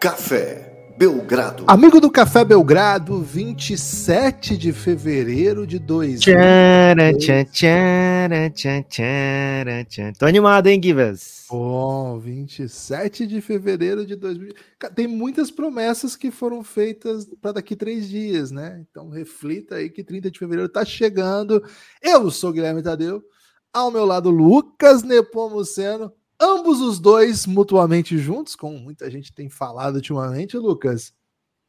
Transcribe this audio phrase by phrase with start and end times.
[0.00, 1.64] Café Belgrado.
[1.66, 6.20] Amigo do Café Belgrado, 27 de fevereiro de 2000.
[6.20, 10.12] Tcharam, tchan, tcharam, tchan, tcharam, tchan.
[10.18, 11.44] Tô animado, hein, Givas?
[11.50, 14.54] Bom, 27 de fevereiro de 2000.
[14.78, 18.82] Cara, Tem muitas promessas que foram feitas para daqui três dias, né?
[18.90, 21.62] Então reflita aí que 30 de fevereiro tá chegando.
[22.00, 23.22] Eu sou Guilherme Tadeu.
[23.70, 26.10] Ao meu lado, Lucas Nepomuceno.
[26.40, 31.12] Ambos os dois mutuamente juntos, como muita gente tem falado ultimamente, Lucas.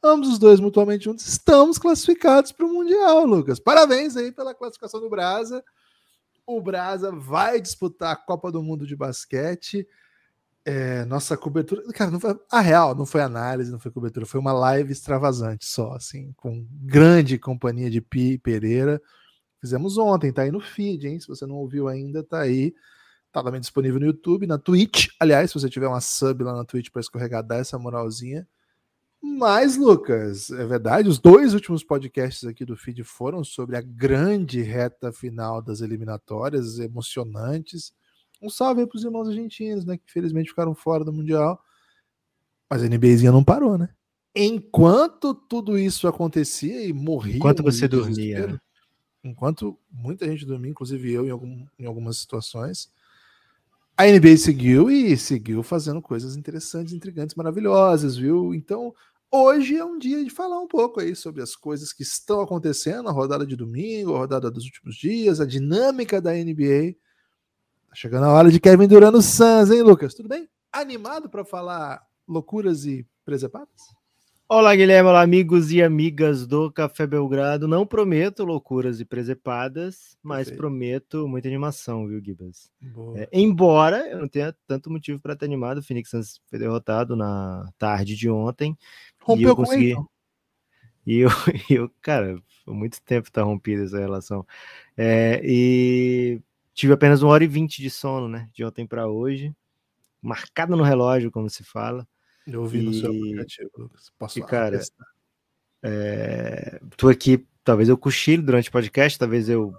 [0.02, 3.60] Ambos os dois mutuamente juntos estamos classificados para o Mundial, Lucas.
[3.60, 5.62] Parabéns aí pela classificação do Brasa.
[6.46, 9.86] O Brasa vai disputar a Copa do Mundo de basquete.
[10.64, 11.82] É, nossa cobertura.
[11.92, 15.66] Cara, não foi, a real não foi análise, não foi cobertura, foi uma live extravasante
[15.66, 19.00] só, assim, com grande companhia de Pi e Pereira.
[19.60, 21.20] Fizemos ontem, tá aí no feed, hein?
[21.20, 22.74] Se você não ouviu ainda, tá aí.
[23.32, 25.08] Tá também disponível no YouTube, na Twitch.
[25.18, 28.46] Aliás, se você tiver uma sub lá na Twitch para escorregar, dá essa moralzinha.
[29.22, 34.60] Mas, Lucas, é verdade, os dois últimos podcasts aqui do feed foram sobre a grande
[34.60, 37.94] reta final das eliminatórias, emocionantes.
[38.42, 39.96] Um salve aí pros irmãos argentinos, né?
[39.96, 41.62] Que infelizmente ficaram fora do Mundial.
[42.68, 43.88] Mas a NBAzinha não parou, né?
[44.34, 47.36] Enquanto tudo isso acontecia e morria.
[47.36, 48.60] Enquanto você dormia.
[49.22, 52.90] Enquanto muita gente dormia, inclusive eu em, algum, em algumas situações.
[53.96, 58.54] A NBA seguiu e seguiu fazendo coisas interessantes, intrigantes, maravilhosas, viu?
[58.54, 58.94] Então,
[59.30, 63.08] hoje é um dia de falar um pouco aí sobre as coisas que estão acontecendo,
[63.08, 66.94] a rodada de domingo, a rodada dos últimos dias, a dinâmica da NBA.
[67.88, 70.14] Tá chegando a hora de Kevin Durant no Suns, hein, Lucas?
[70.14, 70.48] Tudo bem?
[70.72, 74.01] Animado para falar loucuras e presepadas?
[74.48, 77.66] Olá, Guilherme, olá, amigos e amigas do Café Belgrado.
[77.66, 80.58] Não prometo loucuras e presepadas, mas Perfeito.
[80.58, 82.70] prometo muita animação, viu, Gibas?
[83.16, 87.16] É, embora eu não tenha tanto motivo para estar animado, o Phoenix Suns foi derrotado
[87.16, 88.76] na tarde de ontem.
[89.20, 89.84] e Rompeu eu com consegui.
[89.84, 90.08] ele, então.
[91.06, 91.28] E eu,
[91.70, 94.46] e eu, cara, por muito tempo tá rompida essa relação.
[94.96, 96.40] É, e
[96.74, 98.48] tive apenas uma hora e vinte de sono, né?
[98.52, 99.54] De ontem para hoje.
[100.20, 102.06] Marcado no relógio, como se fala.
[102.46, 104.10] Eu ouvi no seu E- aplicativo, Lucas.
[104.18, 104.80] Posso e, cara.
[105.82, 109.72] É, tô aqui, talvez eu cochile durante o podcast, talvez eu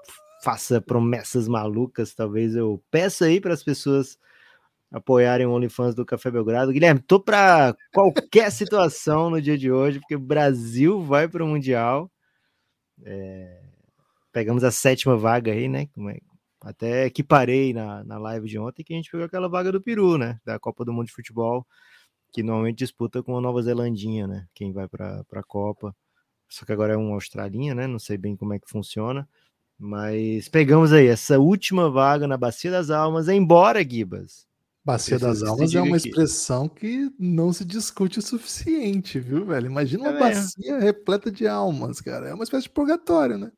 [0.43, 4.17] faça promessas malucas, talvez eu peça aí para as pessoas
[4.91, 6.71] apoiarem o OnlyFans do Café Belgrado.
[6.73, 11.47] Guilherme, tô para qualquer situação no dia de hoje, porque o Brasil vai para o
[11.47, 12.11] Mundial.
[13.03, 13.61] É,
[14.31, 15.87] pegamos a sétima vaga aí, né?
[16.09, 16.19] É-
[16.61, 20.17] Até equiparei na, na live de ontem que a gente pegou aquela vaga do Peru,
[20.17, 20.39] né?
[20.45, 21.65] Da Copa do Mundo de Futebol,
[22.33, 24.47] que normalmente disputa com a Nova Zelandinha, né?
[24.53, 25.95] Quem vai para a Copa.
[26.49, 27.87] Só que agora é um Australinha, né?
[27.87, 29.29] Não sei bem como é que funciona.
[29.79, 34.47] Mas pegamos aí essa última vaga na Bacia das Almas, embora, Gibas.
[34.85, 36.09] Bacia das Almas é uma aqui.
[36.09, 39.67] expressão que não se discute o suficiente, viu, velho?
[39.67, 40.43] Imagina uma É mesmo.
[40.43, 42.29] bacia repleta de almas, cara.
[42.29, 43.51] É uma espécie de purgatório, né?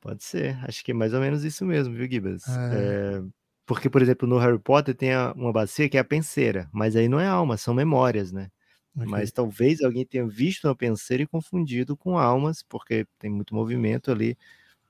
[0.00, 2.44] Pode ser, acho que é mais ou menos isso mesmo, viu, Gibas?
[2.48, 3.18] É.
[3.18, 3.22] É,
[3.66, 6.94] porque, por exemplo, no Harry Potter tem a- uma bacia que é a penseira, mas
[6.96, 8.48] aí não é alma, são memórias, né?
[8.96, 9.10] Ok.
[9.10, 14.10] Mas talvez alguém tenha visto uma penseira e confundido com almas, porque tem muito movimento
[14.10, 14.38] ali.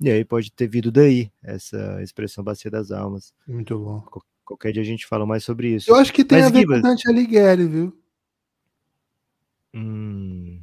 [0.00, 3.32] E aí pode ter vindo daí essa expressão bacia das almas.
[3.48, 4.04] Muito bom.
[4.44, 5.91] Qualquer dia a gente fala mais sobre isso.
[5.91, 7.98] Eu acho que tem Mas, a ver Gibas- com Dante Alighieri, viu?
[9.75, 10.60] Hum,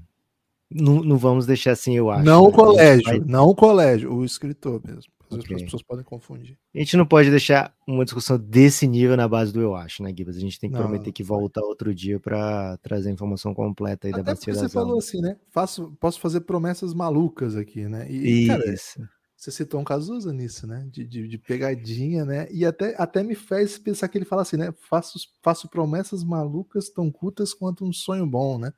[0.72, 2.24] não, não vamos deixar assim, eu acho.
[2.24, 2.52] não o né?
[2.52, 5.12] Gente colégio, vai- não o colégio, o escritor mesmo.
[5.38, 5.56] Às vezes Ok.
[5.58, 6.58] as pessoas podem confundir.
[6.74, 10.14] A gente não pode deixar uma discussão desse nível na base do eu acho, né,
[10.16, 10.38] Gibas?
[10.38, 13.54] A gente tem que Não, prometer não que voltar outro dia para trazer a informação
[13.54, 15.38] completa aí da Até bacia porque você falou assim, né?
[15.50, 18.10] Faço, posso fazer promessas malucas aqui, né?
[18.10, 19.08] E, cara, Isso.
[19.44, 20.88] Você citou um Cazuza nisso, né?
[20.90, 22.48] De, de, de pegadinha, né?
[22.50, 24.74] E até, até me fez pensar que ele fala assim, né?
[24.88, 28.72] Faço, faço promessas malucas tão curtas quanto um sonho bom, né?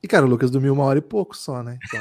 [0.00, 1.80] E, cara, o Lucas dormiu uma hora e pouco só, né?
[1.84, 2.00] Então,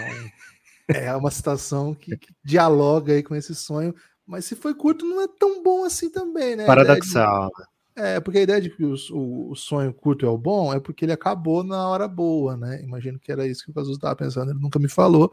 [0.88, 3.94] é uma situação que, que dialoga aí com esse sonho.
[4.26, 6.64] Mas se foi curto, não é tão bom assim também, né?
[6.64, 7.52] Ideia de- Paradoxal.
[7.60, 7.66] né?
[7.98, 10.80] é, porque a ideia de que o, o, o sonho curto é o bom é
[10.80, 12.82] porque ele acabou na hora boa, né?
[12.84, 15.32] Imagino que era isso que o Cazuza estava pensando, ele nunca me falou.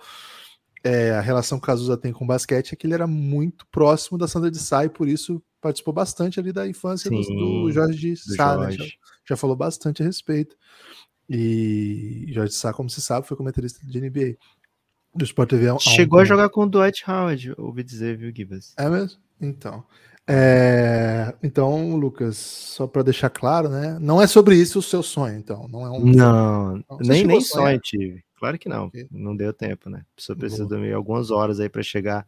[0.84, 3.66] É, a relação que o Cazuza tem com o basquete é que ele era muito
[3.68, 7.36] próximo da Sandra de Sá e por isso participou bastante ali da infância do, Sim,
[7.36, 8.72] do Jorge de do Sá, né?
[8.72, 8.84] Já,
[9.28, 10.56] já falou bastante a respeito.
[11.28, 14.36] E Jorge Sá, como se sabe, foi comentarista de NBA
[15.14, 15.68] do Sport TV.
[15.68, 18.74] há um Chegou a jogar com o Dwight Howard, ouvi dizer, viu, Gibas?
[18.76, 19.20] É mesmo?
[19.40, 19.84] Então.
[20.26, 23.98] É, então, Lucas, só para deixar claro, né?
[24.00, 25.66] Não é sobre isso o seu sonho, então.
[25.68, 26.00] Não é um.
[26.04, 28.22] Não, Não, nem, nem sonho tive.
[28.38, 29.06] Claro que não, Ok.
[29.10, 30.00] não deu tempo, né?
[30.00, 30.70] A pessoa precisa Boa.
[30.70, 32.26] dormir algumas horas aí para chegar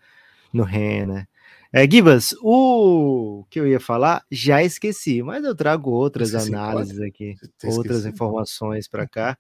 [0.52, 1.26] no REM, né?
[1.72, 7.34] É, Gibas, o que eu ia falar, já esqueci, mas eu trago outras análises aqui,
[7.64, 9.36] outras informações para cá,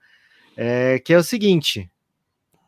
[0.56, 1.88] é, que é o seguinte,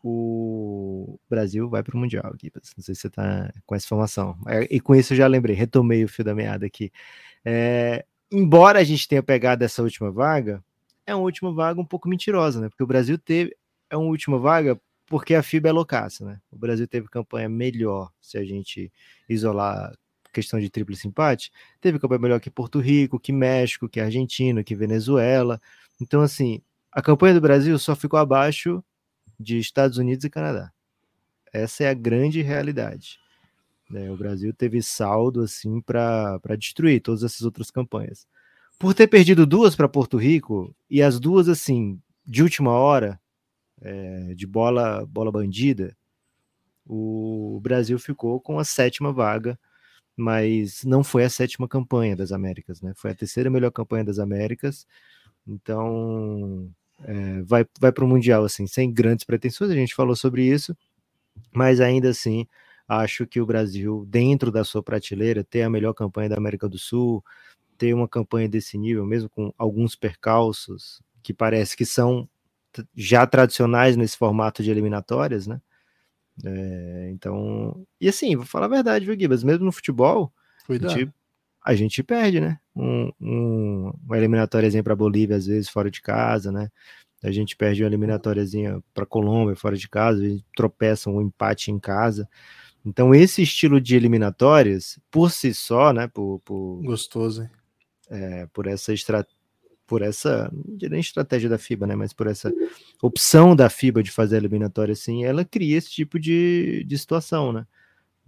[0.09, 4.39] o Brasil vai para o Mundial, Gibas, não sei se você está com essa informação,
[4.47, 6.93] é, e com isso eu já lembrei, retomei o fio da meada aqui.
[7.45, 10.63] É, embora a gente tenha pegado essa última vaga,
[11.05, 12.69] é uma última vaga um pouco mentirosa, né?
[12.69, 13.57] Porque o Brasil teve
[13.91, 16.41] é uma última vaga porque a FIBA é loucaça, né?
[16.53, 18.93] O Brasil teve campanha melhor se a gente
[19.29, 19.93] isolar
[20.33, 21.51] questão de tríplice empate.
[21.81, 25.61] Teve campanha melhor que Porto Rico, que México, que Argentina, que Venezuela.
[26.01, 26.61] Então, assim,
[26.93, 28.85] a campanha do Brasil só ficou abaixo
[29.39, 30.73] de Estados Unidos e Canadá.
[31.53, 33.19] Essa é a grande realidade.
[33.91, 34.11] Né?
[34.11, 38.27] O Brasil teve saldo assim para destruir todas essas outras campanhas.
[38.79, 43.19] Por ter perdido duas para Porto Rico e as duas assim de última hora,
[43.81, 45.97] é, de bola bola bandida,
[46.87, 49.59] o Brasil ficou com a sétima vaga,
[50.17, 52.93] mas não foi a sétima campanha das Américas, né?
[52.97, 54.87] Foi a terceira melhor campanha das Américas.
[55.47, 56.71] Então
[57.05, 59.71] é, vai, vai para o Mundial assim, sem grandes pretensões.
[59.71, 60.77] A gente falou sobre isso,
[61.53, 62.47] mas ainda assim
[62.89, 66.79] acho que o Brasil, dentro da sua prateleira, ter a melhor campanha da América do
[66.79, 67.25] Sul,
[67.77, 72.29] ter uma campanha desse nível, mesmo com alguns percalços que parece que são
[72.95, 75.61] já tradicionais nesse formato de eliminatórias, né?
[76.45, 79.43] É, então, e assim, vou falar a verdade, viu, Gibas?
[79.43, 80.33] Mesmo no futebol,
[80.69, 81.13] a gente,
[81.67, 82.59] a gente, perde, né?
[82.75, 86.69] Um, um, uma eliminatóriazinha para Bolívia, às vezes, fora de casa, né?
[87.25, 91.73] A gente perde uma eliminatóriazinha para Colômbia, fora de casa, a gente tropeça um empate
[91.73, 92.29] em casa.
[92.85, 96.07] Então, esse estilo de eliminatórias, por si só, né?
[96.07, 97.51] Por, por Gostoso, hein?
[98.09, 99.35] É, por essa estratégia
[99.87, 102.53] por essa, não diria estratégia da FIBA, né, mas por essa
[103.01, 107.53] opção da FIBA de fazer a eliminatória assim, ela cria esse tipo de, de situação,
[107.53, 107.67] né?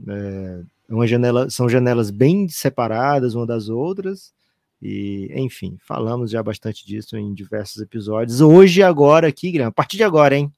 [0.09, 4.33] É, uma janela, são janelas bem separadas uma das outras,
[4.81, 8.41] e enfim, falamos já bastante disso em diversos episódios.
[8.41, 10.53] Hoje, agora aqui, Guilherme, a partir de agora, hein?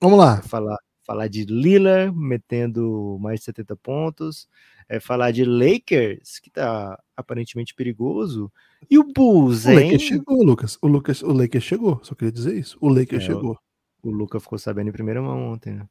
[0.00, 0.42] Vamos lá.
[0.42, 4.48] Falar, falar de Lillard metendo mais de 70 pontos,
[4.88, 8.52] é falar de Lakers, que tá aparentemente perigoso,
[8.90, 9.78] e o Bulls, hein?
[9.78, 10.78] O Lakers chegou, Lucas.
[10.82, 12.76] O, Lucas, o Lakers chegou, só queria dizer isso.
[12.80, 13.58] O Lakers é, chegou.
[14.02, 15.86] O, o Lucas ficou sabendo em primeira mão ontem, né?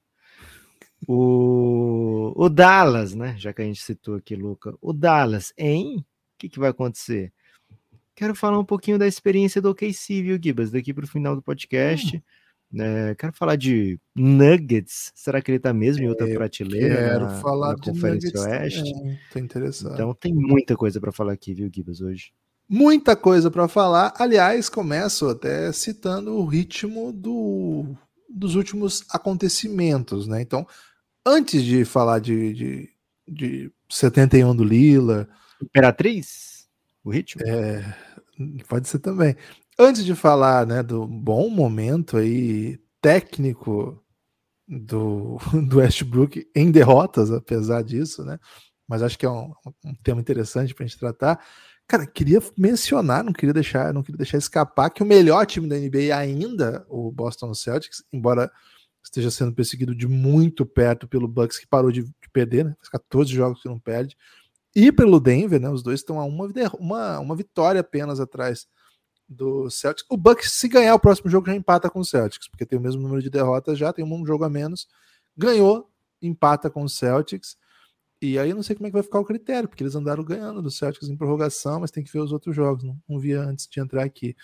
[1.08, 3.36] O, o Dallas, né?
[3.38, 4.76] Já que a gente citou aqui, Luca.
[4.82, 5.98] O Dallas, hein?
[5.98, 6.06] O
[6.38, 7.32] que, que vai acontecer?
[8.16, 10.72] Quero falar um pouquinho da experiência do OKC, viu, Gibas?
[10.72, 12.18] Daqui para o final do podcast.
[12.18, 12.22] Hum.
[12.80, 15.12] É, quero falar de Nuggets.
[15.14, 16.96] Será que ele está mesmo em outra é, prateleira?
[16.96, 18.94] Quero na, falar na de Conferência Nuggets Oeste.
[19.34, 19.94] Tô interessado.
[19.94, 22.32] Então tem muita coisa para falar aqui, viu, Gibas, hoje.
[22.70, 24.14] Muita coisa para falar.
[24.18, 27.86] Aliás, começo até citando o ritmo do,
[28.30, 30.42] dos últimos acontecimentos, né?
[30.42, 30.66] Então,
[31.26, 32.90] antes de falar de, de,
[33.28, 35.28] de 71 do Lila.
[35.62, 36.68] Imperatriz?
[37.04, 37.42] O ritmo?
[37.46, 37.96] É,
[38.68, 39.36] pode ser também.
[39.78, 44.04] Antes de falar né, do bom momento aí técnico
[44.68, 45.38] do,
[45.68, 48.40] do Westbrook em derrotas, apesar disso, né?
[48.88, 49.54] Mas acho que é um,
[49.86, 51.40] um tema interessante para a gente tratar.
[51.88, 55.78] Cara, queria mencionar, não queria deixar, não queria deixar escapar que o melhor time da
[55.78, 58.52] NBA ainda, o Boston Celtics, embora
[59.12, 62.76] esteja sendo perseguido de muito perto pelo Bucks que parou de, de perder, né?
[62.78, 64.18] Faz 14 jogos que não perde,
[64.76, 65.70] e pelo Denver, né?
[65.70, 68.68] Os dois estão a uma, uma, uma vitória apenas atrás
[69.28, 70.06] do Celtics.
[70.10, 72.82] O Bucks, se ganhar o próximo jogo, já empata com o Celtics, porque tem o
[72.82, 74.88] mesmo número de derrotas já, tem um jogo a menos.
[75.36, 75.90] Ganhou,
[76.22, 77.58] empata com o Celtics.
[78.22, 80.24] E aí eu não sei como é que vai ficar o critério, porque eles andaram
[80.24, 83.42] ganhando do Celtics em prorrogação, mas tem que ver os outros jogos, não, não via
[83.42, 84.36] antes de entrar aqui.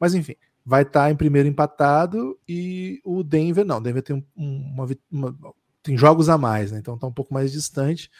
[0.00, 0.34] Mas enfim,
[0.66, 5.54] vai estar tá em primeiro empatado e o Denver não, Denver tem um, uma, uma,
[5.80, 6.78] tem jogos a mais, né?
[6.80, 8.10] Então está um pouco mais distante.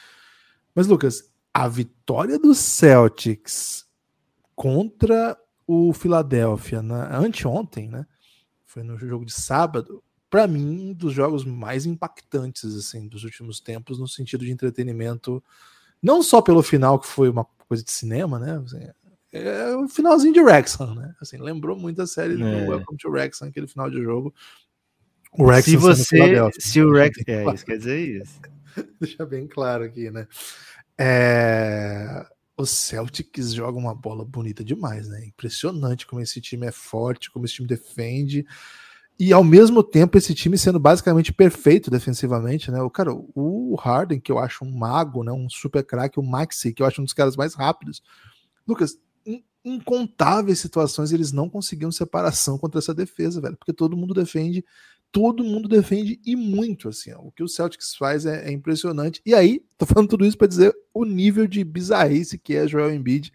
[0.72, 3.84] Mas Lucas, a vitória do Celtics
[4.54, 5.36] contra
[5.66, 8.06] o Philadelphia na anteontem, né?
[8.64, 10.00] Foi no jogo de sábado,
[10.30, 15.42] para mim, um dos jogos mais impactantes assim dos últimos tempos no sentido de entretenimento,
[16.00, 18.62] não só pelo final que foi uma coisa de cinema, né?
[19.36, 21.14] É o finalzinho de Wrexham, né?
[21.20, 22.36] Assim, lembrou muito a série é.
[22.36, 24.34] do Welcome to Wrexham, aquele final de jogo.
[25.32, 26.18] O Wrexham se você,
[26.58, 27.56] se o Wrexham, é claro.
[27.56, 28.40] isso quer dizer isso.
[29.00, 30.26] Deixa bem claro aqui, né?
[30.98, 32.26] É...
[32.58, 35.26] O Celtics joga uma bola bonita demais, né?
[35.26, 38.46] Impressionante como esse time é forte, como esse time defende
[39.18, 42.82] e ao mesmo tempo esse time sendo basicamente perfeito defensivamente, né?
[42.82, 45.32] O cara, o Harden, que eu acho um mago, né?
[45.32, 48.02] Um super craque, o Maxi, que eu acho um dos caras mais rápidos.
[48.66, 48.98] Lucas,
[49.66, 54.64] incontáveis situações eles não conseguiam separação contra essa defesa, velho, porque todo mundo defende
[55.10, 57.20] todo mundo defende e muito, assim, ó.
[57.20, 59.22] o que o Celtics faz é, é impressionante.
[59.24, 62.92] E aí, tô falando tudo isso para dizer o nível de bizarrice que é Joel
[62.92, 63.32] Embiid,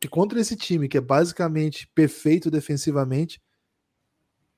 [0.00, 3.38] que contra esse time que é basicamente perfeito defensivamente,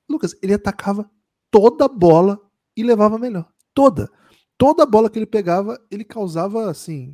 [0.07, 1.09] Lucas, ele atacava
[1.51, 2.39] toda a bola
[2.77, 3.51] e levava melhor.
[3.73, 4.09] Toda.
[4.57, 7.13] Toda a bola que ele pegava, ele causava, assim,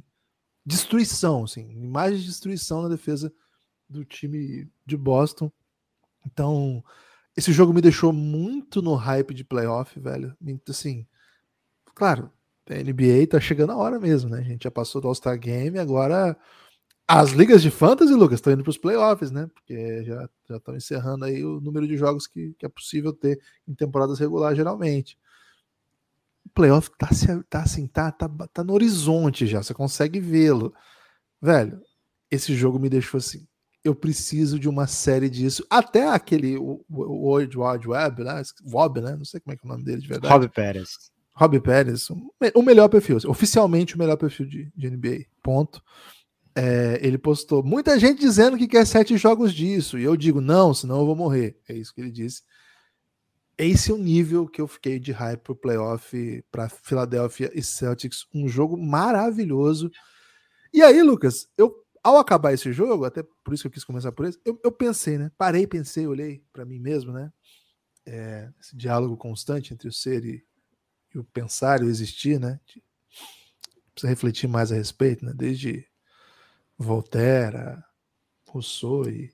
[0.63, 3.33] destruição, assim, imagem de destruição na defesa
[3.89, 5.51] do time de Boston.
[6.25, 6.83] Então,
[7.35, 10.35] esse jogo me deixou muito no hype de playoff, velho.
[10.67, 11.07] Assim,
[11.95, 12.31] claro,
[12.69, 14.39] a NBA tá chegando a hora mesmo, né?
[14.39, 16.37] A gente já passou do All-Star Game, agora
[17.11, 19.49] as ligas de fantasy, Lucas, estão indo para os playoffs, né?
[19.51, 23.73] Porque já estão encerrando aí o número de jogos que, que é possível ter em
[23.73, 25.17] temporadas regulares, geralmente.
[26.45, 27.09] O playoff tá,
[27.49, 30.71] tá assim, tá, tá, tá no horizonte já, você consegue vê-lo.
[31.41, 31.81] Velho,
[32.29, 33.47] esse jogo me deixou assim.
[33.83, 35.65] Eu preciso de uma série disso.
[35.69, 38.41] Até aquele o, o World Wide Web, né?
[38.65, 39.15] Wob, né?
[39.15, 40.33] Não sei como é que é o nome dele de verdade.
[40.33, 40.89] Rob Pérez.
[41.33, 42.09] Rob Pérez,
[42.53, 45.25] o melhor perfil, oficialmente o melhor perfil de, de NBA.
[45.41, 45.81] Ponto
[46.55, 49.97] é, ele postou muita gente dizendo que quer sete jogos disso.
[49.97, 51.57] E eu digo, não, senão eu vou morrer.
[51.67, 52.43] É isso que ele disse.
[53.57, 58.25] Esse é o nível que eu fiquei de hype pro playoff para Philadelphia e Celtics.
[58.33, 59.89] Um jogo maravilhoso.
[60.73, 64.11] E aí, Lucas, eu ao acabar esse jogo, até por isso que eu quis começar
[64.11, 65.31] por isso, eu, eu pensei, né?
[65.37, 67.31] Parei, pensei, olhei para mim mesmo, né?
[68.05, 70.43] É, esse diálogo constante entre o ser e,
[71.13, 72.59] e o pensar e o existir, né?
[72.65, 72.83] De,
[73.93, 75.33] precisa refletir mais a respeito, né?
[75.35, 75.85] Desde
[76.77, 77.83] Voltaire,
[78.47, 79.31] Rousseau e.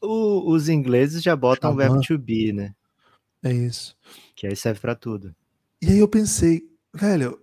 [0.00, 2.74] O, os ingleses já botam o verbo to be, né?
[3.42, 3.96] É isso.
[4.34, 5.34] Que aí serve para tudo.
[5.80, 7.40] E aí eu pensei, velho,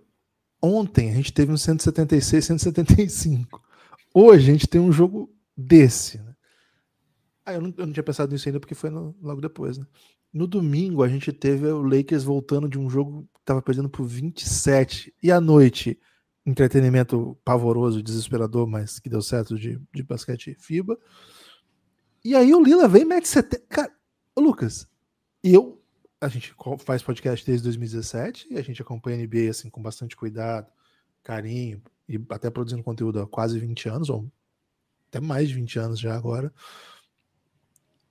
[0.62, 3.63] ontem a gente teve um 176, 175.
[4.16, 6.18] Hoje a gente tem um jogo desse.
[6.18, 6.36] Né?
[7.44, 9.84] Ah, eu não, eu não tinha pensado nisso ainda porque foi no, logo depois, né?
[10.32, 14.04] No domingo a gente teve o Lakers voltando de um jogo que estava perdendo por
[14.04, 15.12] 27.
[15.20, 15.98] E à noite
[16.46, 20.98] entretenimento pavoroso, desesperador, mas que deu certo de, de basquete FIBA.
[22.24, 23.64] E aí o Lila vem e mete 70.
[23.68, 23.92] Cara,
[24.36, 24.88] Lucas,
[25.42, 25.80] eu.
[26.20, 30.16] A gente faz podcast desde 2017 e a gente acompanha a NBA assim, com bastante
[30.16, 30.72] cuidado,
[31.22, 34.30] carinho e até produzindo conteúdo há quase 20 anos, ou
[35.08, 36.52] até mais de 20 anos já agora.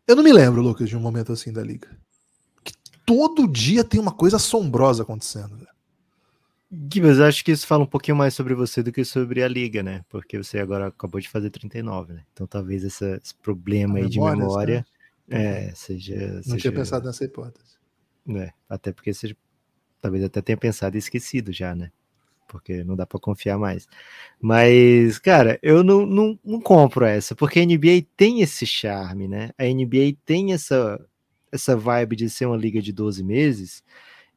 [0.08, 1.90] Eu não me lembro, Lucas, de um momento assim da liga.
[2.64, 2.74] Que
[3.06, 5.58] todo dia tem uma coisa assombrosa acontecendo.
[5.58, 5.74] Velho.
[6.92, 9.84] Gibas, acho que isso fala um pouquinho mais sobre você do que sobre a liga,
[9.84, 10.04] né?
[10.10, 12.24] Porque você agora acabou de fazer 39, né?
[12.34, 14.86] Então talvez essa, esse problema aí de memória
[15.28, 15.68] né?
[15.68, 16.16] é, seja.
[16.16, 17.78] Não seja, tinha pensado nessa hipótese.
[18.30, 19.36] É, até porque você
[20.02, 21.92] talvez até tenha pensado e esquecido já, né?
[22.54, 23.88] Porque não dá para confiar mais.
[24.40, 29.50] Mas, cara, eu não, não, não compro essa, porque a NBA tem esse charme, né?
[29.58, 31.04] A NBA tem essa,
[31.52, 33.84] essa vibe de ser uma liga de 12 meses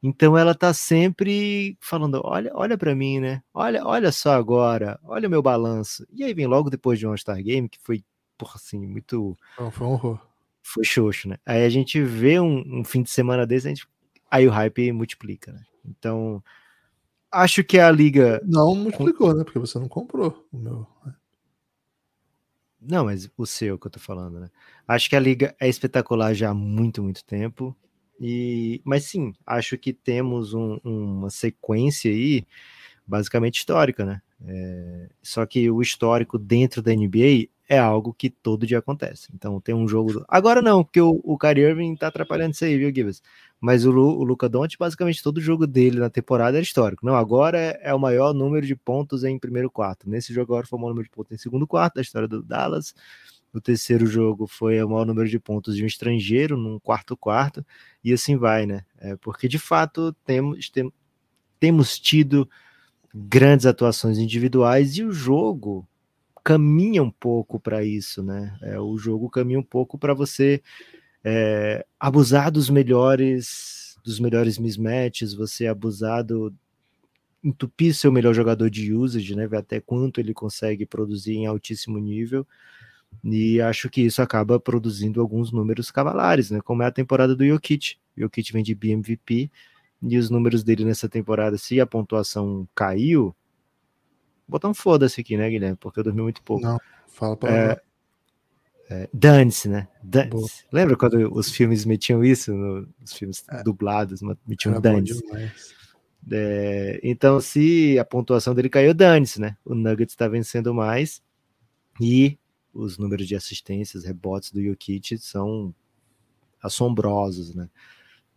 [0.01, 3.41] então ela tá sempre falando: olha, olha para mim, né?
[3.53, 6.05] Olha, olha só agora, olha o meu balanço.
[6.13, 8.03] E aí vem logo depois de um All-Star Game, que foi,
[8.37, 9.37] porra, assim, muito.
[9.59, 10.19] Não, foi um horror.
[10.61, 11.37] Foi xoxo, né?
[11.45, 13.87] Aí a gente vê um, um fim de semana desse, a gente...
[14.29, 15.61] aí o hype multiplica, né?
[15.85, 16.43] Então,
[17.37, 18.41] acho que a liga.
[18.45, 19.43] Não multiplicou, né?
[19.43, 20.87] Porque você não comprou o meu.
[22.81, 24.49] Não, mas o seu que eu tô falando, né?
[24.87, 27.75] Acho que a liga é espetacular já há muito, muito tempo.
[28.19, 32.45] E, mas sim, acho que temos um, uma sequência aí
[33.05, 34.21] basicamente histórica, né?
[34.45, 39.29] É, só que o histórico dentro da NBA é algo que todo dia acontece.
[39.33, 40.23] Então tem um jogo.
[40.27, 43.21] Agora não, porque o, o Kyrie Irving tá atrapalhando isso aí, viu, Gibbs?
[43.59, 47.05] Mas o, o Luca Doncic, basicamente todo jogo dele na temporada é histórico.
[47.05, 50.09] Não, agora é, é, o maior número de pontos em primeiro quarto.
[50.09, 52.43] Nesse jogo agora foi o maior número de pontos em segundo quarto da história do
[52.43, 52.93] Dallas.
[53.51, 57.65] No terceiro jogo foi o maior número de pontos de um estrangeiro, num quarto quarto,
[58.03, 58.85] e assim vai, né?
[58.99, 60.93] É, porque de fato temos, tem,
[61.59, 62.47] temos tido
[63.13, 65.87] grandes atuações individuais e o jogo
[66.43, 68.57] caminha um pouco para isso, né?
[68.61, 70.61] É, o jogo caminha um pouco para você
[71.23, 76.53] é, abusar dos melhores dos melhores mismatches, você abusar do
[77.43, 79.45] entupir seu melhor jogador de usage, né?
[79.47, 82.47] Ver até quanto ele consegue produzir em altíssimo nível
[83.23, 86.61] e acho que isso acaba produzindo alguns números cavalares, né?
[86.61, 87.97] Como é a temporada do Jokic.
[88.15, 89.51] O Jokic vem de BMVP
[90.01, 93.35] e os números dele nessa temporada, se a pontuação caiu,
[94.47, 95.77] botar um foda-se aqui, né, Guilherme?
[95.77, 96.63] Porque eu dormi muito pouco.
[96.63, 97.81] Não, fala pra é,
[98.89, 99.87] é, Dance, né?
[100.03, 100.65] Dance.
[100.71, 102.53] Lembra quando os filmes metiam isso?
[102.53, 103.63] No, os filmes é.
[103.63, 105.21] dublados, metiam Dance.
[106.29, 109.55] É, então, se a pontuação dele caiu, dane-se, né?
[109.63, 111.21] O Nuggets está vencendo mais
[112.01, 112.37] e
[112.73, 115.73] os números de assistências, rebotes do Jokic são
[116.61, 117.69] assombrosos, né?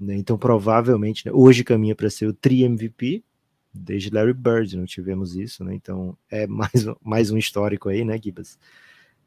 [0.01, 0.17] Né?
[0.17, 3.23] Então, provavelmente, né, hoje caminha para ser o tri-MVP,
[3.73, 5.75] desde Larry Bird não tivemos isso, né?
[5.75, 8.59] Então, é mais, mais um histórico aí, né, Gibas?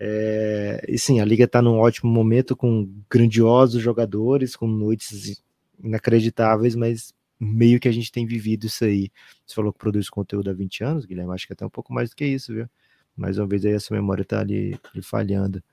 [0.05, 5.41] É, e sim, a liga está num ótimo momento com grandiosos jogadores, com noites
[5.81, 9.09] inacreditáveis, mas meio que a gente tem vivido isso aí.
[9.45, 12.09] Você falou que produz conteúdo há 20 anos, Guilherme, acho que até um pouco mais
[12.09, 12.67] do que isso, viu?
[13.15, 15.63] Mais uma vez aí essa memória está ali, ali, falhando.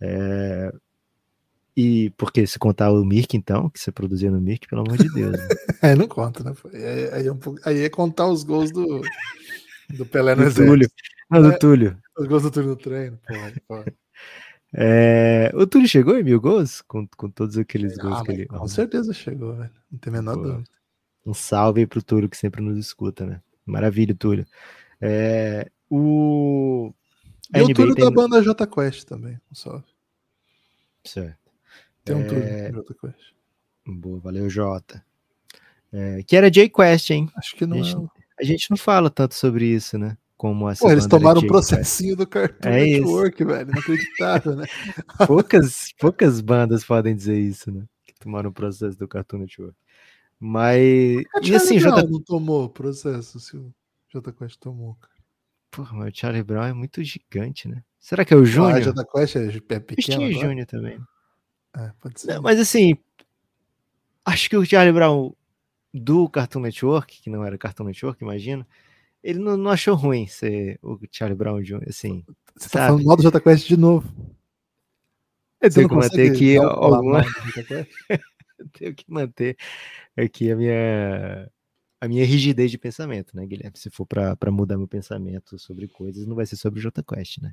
[0.00, 0.72] É...
[1.76, 5.12] E porque se contar o Mirk, então, que você produzia no Mirk, pelo amor de
[5.12, 5.32] Deus.
[5.32, 5.48] Né?
[5.82, 6.54] é, não conta, né?
[6.72, 7.60] Aí, aí, é um pouco...
[7.62, 9.02] aí é contar os gols do,
[9.90, 10.90] do Pelé no do Túlio.
[11.30, 11.98] Não, do é, Túlio.
[12.16, 13.84] Os gols do Túlio no treino, porra, porra.
[14.74, 16.82] É, o Túlio chegou em mil gols?
[16.82, 18.46] Com, com todos aqueles gols ah, que ele.
[18.46, 19.70] Com certeza chegou, velho.
[19.90, 20.64] Não tem a menor dúvida.
[21.24, 23.42] Um salve aí pro Túlio que sempre nos escuta, né?
[23.64, 24.46] Maravilha, Túlio.
[25.00, 26.92] É, o.
[27.54, 28.04] E o Túlio tem...
[28.04, 29.38] da banda J Quest também.
[29.50, 29.84] Um salve.
[31.04, 31.50] Certo.
[32.04, 32.70] Tem um é...
[32.70, 33.32] Túlio J Quest.
[33.86, 35.04] Boa, valeu, Jota.
[35.92, 37.30] É, que era J Quest, hein?
[37.36, 38.08] Acho que não a gente, é.
[38.40, 40.16] A gente não fala tanto sobre isso, né?
[40.36, 43.50] Como Pô, eles tomaram um processinho do Cartoon é Network, isso.
[43.50, 43.70] velho.
[43.70, 44.66] Inacreditável, né?
[45.26, 47.84] poucas, poucas bandas podem dizer isso, né?
[48.04, 49.74] Que tomaram o processo do Cartoon Network.
[50.38, 51.24] Mas.
[51.42, 52.02] E assim, J...
[52.02, 53.72] não tomou o processo, se o
[54.12, 55.14] J Quest tomou, cara.
[55.70, 57.82] Porra, mas o Charlie Brown é muito gigante, né?
[57.98, 58.76] Será que é o Júnior?
[58.76, 60.18] Ah, J Quest é, é pequeno.
[60.18, 61.00] Tinha Júnior também.
[61.74, 62.34] É, pode ser.
[62.34, 62.96] Não, mas assim,
[64.24, 65.32] acho que o Charlie Brown
[65.92, 68.66] do Cartoon Network, que não era Cartoon Network, imagina,
[69.26, 72.24] ele não, não achou ruim ser o Charlie Brown Jr., assim.
[72.54, 74.08] Você tá falando mal do J Quest de novo.
[75.60, 77.24] Eu tenho que manter aqui alguma.
[78.78, 79.56] tenho que manter
[80.16, 81.50] aqui a minha
[82.00, 83.76] a minha rigidez de pensamento, né, Guilherme?
[83.76, 87.38] Se for para mudar meu pensamento sobre coisas, não vai ser sobre o J Quest,
[87.42, 87.52] né?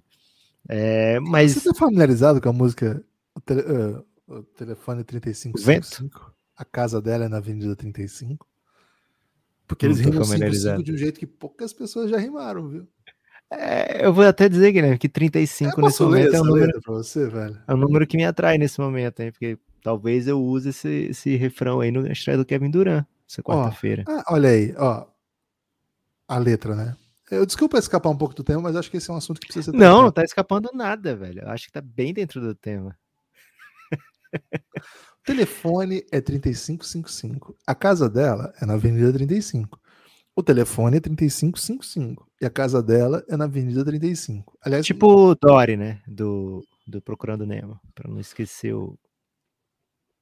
[0.70, 1.54] É, mas...
[1.54, 3.04] Você tá familiarizado com a música
[3.34, 6.34] o, tele, uh, o telefone 3555?
[6.56, 8.48] A casa dela é na Avenida 35?
[9.74, 12.88] Porque eles rimam 55 de um jeito que poucas pessoas já rimaram, viu?
[13.52, 17.30] É, eu vou até dizer, Guilherme, que 35 é, nesse momento é um número você.
[17.68, 19.32] É um número que me atrai nesse momento, hein?
[19.32, 24.04] Porque talvez eu use esse, esse refrão aí no estreia do Kevin Durant, essa quarta-feira.
[24.08, 25.06] Ah, olha aí, ó.
[26.28, 26.96] A letra, né?
[27.30, 29.48] Eu desculpa escapar um pouco do tema, mas acho que esse é um assunto que
[29.48, 29.78] precisa ser.
[29.78, 31.42] Não, não tá escapando nada, velho.
[31.42, 32.98] Eu acho que tá bem dentro do tema.
[35.22, 37.56] o telefone é 3555.
[37.66, 39.80] A casa dela é na Avenida 35.
[40.36, 44.58] O telefone é 3555 e a casa dela é na Avenida 35.
[44.62, 46.02] Aliás, tipo o Dory, né?
[46.08, 48.98] Do, do Procurando Nemo, para não esquecer o.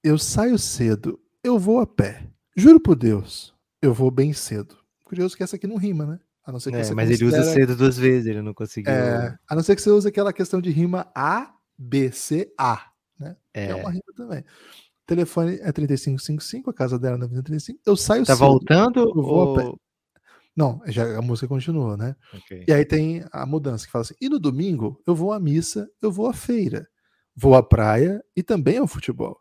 [0.04, 2.28] Eu saio cedo, eu vou a pé.
[2.58, 4.78] Juro por Deus, eu vou bem cedo.
[5.06, 6.20] Curioso que essa aqui não rima, né?
[6.44, 7.38] A não ser que é, você mas considera...
[7.38, 8.92] ele usa cedo duas vezes, ele não conseguiu.
[8.92, 12.91] É, a não ser que você use aquela questão de rima A, B, C, A,
[13.22, 13.38] né?
[13.54, 14.40] É, é uma rima também.
[14.40, 17.80] O telefone é 3555, a casa dela é na Avenida 35.
[17.86, 18.40] Eu saio tá cedo.
[18.40, 19.00] Tá voltando?
[19.00, 19.80] Eu vou ou...
[20.56, 22.16] Não, já a música continua, né?
[22.34, 22.66] Okay.
[22.68, 25.90] E aí tem a mudança que fala assim: e no domingo eu vou à missa,
[26.02, 26.88] eu vou à feira,
[27.36, 29.40] vou à praia e também ao futebol.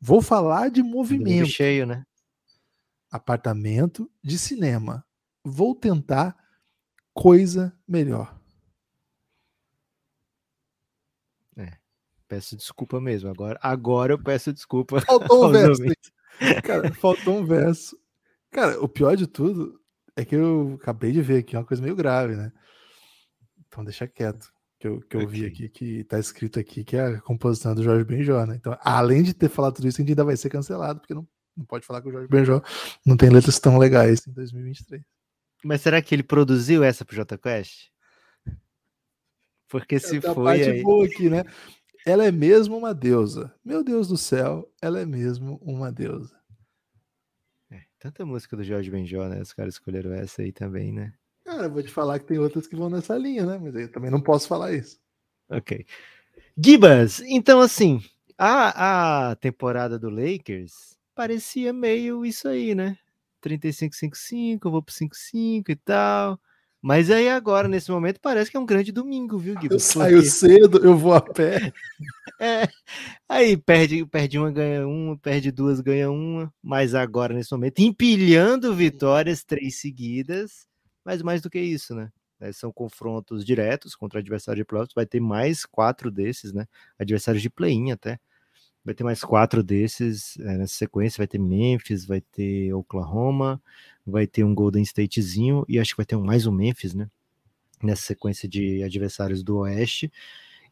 [0.00, 1.48] Vou falar de movimento.
[1.48, 2.04] cheio, né?
[3.10, 5.04] Apartamento de cinema.
[5.42, 6.36] Vou tentar
[7.12, 8.38] coisa melhor.
[11.56, 11.78] É,
[12.28, 13.30] peço desculpa mesmo.
[13.30, 15.00] Agora, agora eu peço desculpa.
[15.06, 15.82] Faltou um verso.
[16.62, 17.96] Cara, faltou um verso.
[18.50, 19.80] Cara, o pior de tudo
[20.16, 22.52] é que eu acabei de ver aqui uma coisa meio grave, né?
[23.66, 24.52] Então deixa quieto.
[24.78, 25.40] Que eu, que eu okay.
[25.40, 28.56] vi aqui que tá escrito aqui que é a composição do Jorge Benjó, né?
[28.56, 31.26] Então, além de ter falado tudo isso, a gente ainda vai ser cancelado, porque não,
[31.56, 32.60] não pode falar que o Jorge Benjó
[33.06, 35.02] não tem letras tão legais em 2023.
[35.64, 37.88] Mas será que ele produziu essa pro J Quest?
[39.68, 40.34] Porque se foi.
[40.34, 40.82] parte aí...
[40.82, 41.44] boa aqui, né?
[42.04, 43.54] Ela é mesmo uma deusa.
[43.64, 46.44] Meu Deus do céu, ela é mesmo uma deusa.
[48.04, 49.40] Tanta música do Jorge Benjó, né?
[49.40, 51.14] Os caras escolheram essa aí também, né?
[51.42, 53.58] Cara, vou te falar que tem outras que vão nessa linha, né?
[53.58, 55.00] Mas eu também não posso falar isso.
[55.48, 55.86] Ok.
[56.54, 58.02] Gibas, então assim,
[58.36, 62.98] a, a temporada do Lakers parecia meio isso aí, né?
[63.42, 66.38] 35-5-5, eu vou pro 5-5 e tal.
[66.86, 69.76] Mas aí agora, nesse momento, parece que é um grande domingo, viu, Guilherme?
[69.76, 71.72] Eu saio cedo, eu vou a pé.
[72.38, 72.68] é,
[73.26, 76.52] aí perde, perde uma, ganha uma, perde duas, ganha uma.
[76.62, 80.66] Mas agora, nesse momento, empilhando vitórias, três seguidas.
[81.02, 82.12] Mas mais do que isso, né?
[82.38, 84.92] É, são confrontos diretos contra adversários de playoffs.
[84.94, 86.66] Vai ter mais quatro desses, né?
[86.98, 88.20] Adversários de play-in até.
[88.84, 91.18] Vai ter mais quatro desses é, nessa sequência.
[91.18, 93.62] Vai ter Memphis, vai ter Oklahoma,
[94.06, 97.08] vai ter um Golden Statezinho e acho que vai ter mais um Memphis, né?
[97.82, 100.12] Nessa sequência de adversários do Oeste.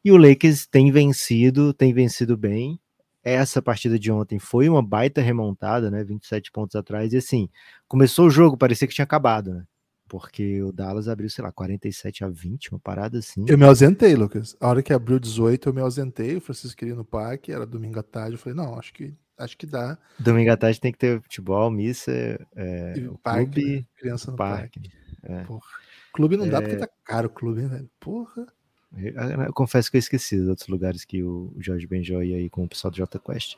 [0.05, 2.79] E o Lakers tem vencido, tem vencido bem.
[3.25, 6.05] essa partida de ontem foi uma baita remontada, né?
[6.05, 7.49] 27 pontos atrás, e assim,
[7.89, 9.67] começou o jogo, parecia que tinha acabado, né?
[10.13, 13.47] Porque o Dallas abriu, sei lá, 47 a 20, uma parada assim.
[13.49, 14.55] Eu me ausentei, Lucas.
[14.61, 16.37] A hora que abriu 18, eu me ausentei.
[16.37, 18.33] O Francisco queria ir no parque, era domingo à tarde.
[18.33, 19.97] Eu falei, não, acho que, acho que dá.
[20.19, 22.13] Domingo à tarde tem que ter futebol, missa,
[22.55, 23.85] é, E o parque, clube, né?
[23.97, 24.81] Criança no parque.
[24.81, 24.93] parque.
[25.23, 25.45] É.
[25.45, 25.67] Porra.
[26.13, 26.61] Clube não dá É.
[26.61, 27.91] porque tá caro o clube, hein, velho?
[27.99, 28.47] Porra.
[28.95, 29.15] Eu,
[29.47, 32.65] eu confesso que eu esqueci dos outros lugares que o Jorge Benjó ia aí com
[32.65, 33.55] o pessoal do Jota Quest.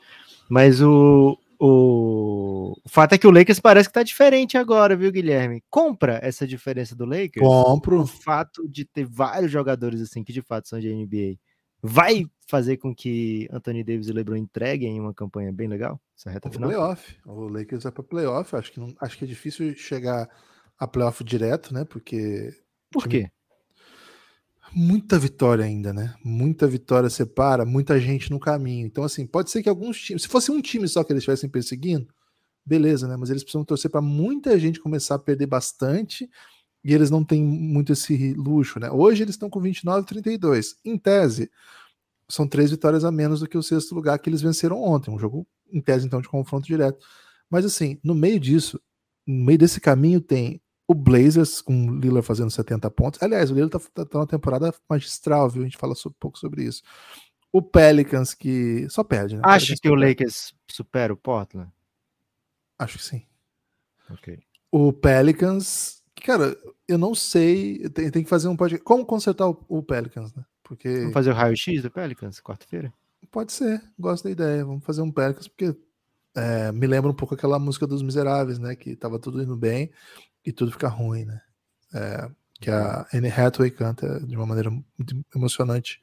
[0.47, 5.11] Mas o, o, o fato é que o Lakers parece que tá diferente agora, viu,
[5.11, 5.63] Guilherme?
[5.69, 7.45] Compra essa diferença do Lakers.
[7.45, 8.01] Compro.
[8.01, 11.37] O fato de ter vários jogadores assim que de fato são de NBA
[11.81, 15.99] vai fazer com que Anthony Davis e LeBron entreguem uma campanha bem legal?
[16.17, 16.69] Essa reta final?
[16.69, 17.17] playoff.
[17.25, 18.55] O Lakers vai para playoff.
[18.55, 20.27] Acho que, não, acho que é difícil chegar
[20.77, 21.85] a playoff direto, né?
[21.85, 22.49] Porque
[22.91, 23.29] Por quê?
[24.75, 26.13] Muita vitória ainda, né?
[26.23, 28.85] Muita vitória separa, muita gente no caminho.
[28.85, 31.49] Então, assim, pode ser que alguns times, se fosse um time só que eles estivessem
[31.49, 32.13] perseguindo,
[32.65, 33.15] beleza, né?
[33.15, 36.29] Mas eles precisam torcer para muita gente começar a perder bastante
[36.83, 38.91] e eles não têm muito esse luxo, né?
[38.91, 40.75] Hoje eles estão com 29 e 32.
[40.83, 41.49] Em tese,
[42.27, 45.09] são três vitórias a menos do que o sexto lugar que eles venceram ontem.
[45.09, 46.99] Um jogo, em tese, então, de confronto direto.
[47.49, 48.79] Mas, assim, no meio disso,
[49.25, 53.21] no meio desse caminho, tem o Blazers com o Lillard fazendo 70 pontos.
[53.21, 55.63] Aliás, o Lillard tá, tá, tá numa temporada magistral, viu?
[55.63, 56.83] A gente fala um pouco sobre isso.
[57.51, 59.41] O Pelicans, que só perde, né?
[59.43, 59.95] Acha Pelicans que o.
[59.95, 61.71] Lakers supera o Portland?
[62.77, 63.25] Acho que sim.
[64.09, 64.39] Ok.
[64.71, 66.55] O Pelicans, cara,
[66.87, 67.89] eu não sei.
[67.89, 68.83] Tem, tem que fazer um podcast.
[68.83, 70.45] Como consertar o, o Pelicans, né?
[70.61, 72.93] Porque Vamos fazer o raio-x do Pelicans quarta-feira?
[73.31, 74.63] pode ser, gosto da ideia.
[74.63, 75.75] Vamos fazer um Pelicans, porque
[76.35, 78.75] é, me lembra um pouco aquela música dos Miseráveis, né?
[78.75, 79.91] Que tava tudo indo bem
[80.45, 81.41] e tudo fica ruim, né?
[81.93, 82.29] É,
[82.59, 85.99] que a Anne Hathaway canta de uma maneira muito emocionante.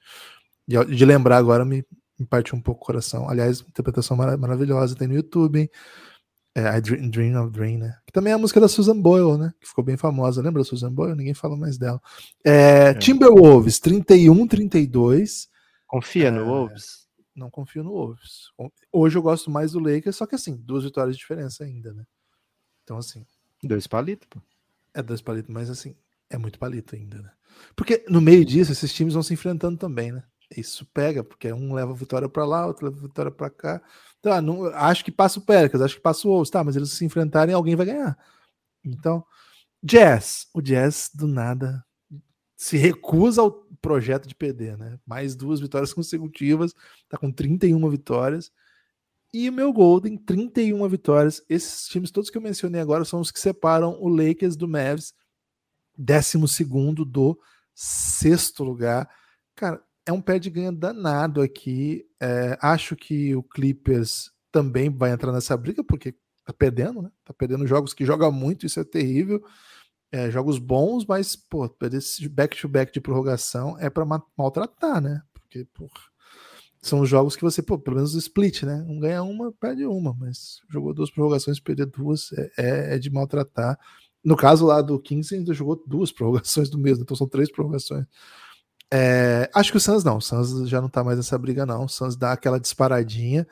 [0.69, 1.85] E de lembrar agora me,
[2.19, 3.29] me parte um pouco o coração.
[3.29, 5.71] Aliás, interpretação mara- maravilhosa, tem no YouTube, hein?
[6.55, 7.97] É, I Dream, Dream of Dream, né?
[8.07, 9.53] Que também é a música da Susan Boyle, né?
[9.59, 10.43] Que ficou bem famosa.
[10.43, 11.17] Lembra da Susan Boyle?
[11.17, 12.01] Ninguém fala mais dela.
[12.45, 15.49] É, Timberwolves, 31-32.
[15.87, 17.09] Confia É, no Wolves?
[17.35, 18.51] Não confio no Wolves.
[18.93, 22.05] Hoje eu gosto mais do Lakers, só que assim, duas vitórias de diferença ainda, né?
[22.83, 23.25] Então, assim,
[23.63, 24.41] Dois palitos, pô.
[24.95, 25.97] é dois palitos, mas assim,
[26.31, 27.31] é muito palito ainda, né?
[27.77, 30.25] Porque no meio disso, esses times vão se enfrentando também, né?
[30.57, 33.83] Isso pega, porque um leva a vitória pra lá, outro leva a vitória pra cá.
[34.21, 36.91] Tá, não, acho que passa o Pelicans, acho que passa o Wolves, tá, mas eles
[36.91, 38.19] se enfrentarem, alguém vai ganhar.
[38.85, 39.25] Então,
[39.83, 41.85] Jazz, o Jazz do nada
[42.57, 44.99] se recusa ao projeto de perder, né?
[45.07, 46.75] Mais duas vitórias consecutivas,
[47.09, 48.53] tá com 31 vitórias.
[49.33, 51.43] E o meu Golden, 31 vitórias.
[51.49, 55.15] Esses times todos que eu mencionei agora são os que separam o Lakers do Mavs,
[55.97, 56.65] 12
[57.07, 57.39] do
[57.75, 59.09] sexto lugar.
[59.55, 62.05] Cara, é um pé de ganha danado aqui.
[62.21, 66.15] É, acho que o Clippers também vai entrar nessa briga, porque
[66.45, 67.11] tá perdendo, né?
[67.25, 69.43] Tá perdendo jogos que joga muito, isso é terrível.
[70.11, 74.05] É, jogos bons, mas, pô, perder esse back-to-back de prorrogação é para
[74.37, 75.23] maltratar, né?
[75.33, 76.12] Porque, porra,
[76.83, 78.85] são jogos que você, pô, pelo menos split, né?
[78.89, 83.09] Um ganha uma, perde uma, mas jogou duas prorrogações, perder duas é, é, é de
[83.09, 83.79] maltratar.
[84.25, 88.05] No caso lá do Kings, ainda jogou duas prorrogações do mesmo, então são três prorrogações.
[88.93, 91.85] É, acho que o Suns não, o Suns já não tá mais nessa briga, não.
[91.85, 93.47] O Suns dá aquela disparadinha.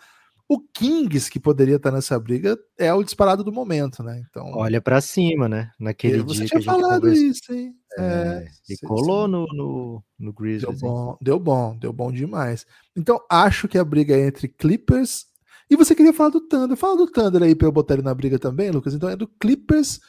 [0.53, 4.21] O Kings, que poderia estar nessa briga, é o disparado do momento, né?
[4.29, 4.51] Então.
[4.55, 5.71] Olha pra cima, né?
[5.79, 7.25] Naquele você dia que tinha a gente falado conversou.
[7.25, 7.73] isso, hein?
[7.97, 10.83] É, e cê- colou no, no, no Deu Grizzlies.
[10.83, 10.89] hein?
[10.89, 12.67] bom, deu bom, deu bom demais.
[12.97, 15.27] Então, acho que a briga é entre Clippers.
[15.71, 16.77] E você queria falar do Thunder.
[16.77, 18.93] Fala do Thunder aí pra eu botar ele na briga também, Lucas.
[18.93, 20.01] Então é do Clippers,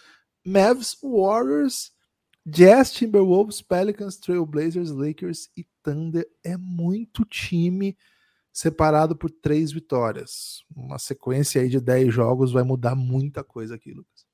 [0.44, 1.92] Mavs, Warriors,
[2.48, 6.26] Jazz, Timberwolves, Pelicans, Trailblazers, Lakers e Thunder.
[6.44, 7.96] É muito time
[8.52, 10.64] separado por três vitórias.
[10.76, 14.26] Uma sequência aí de 10 jogos vai mudar muita coisa aqui, Lucas.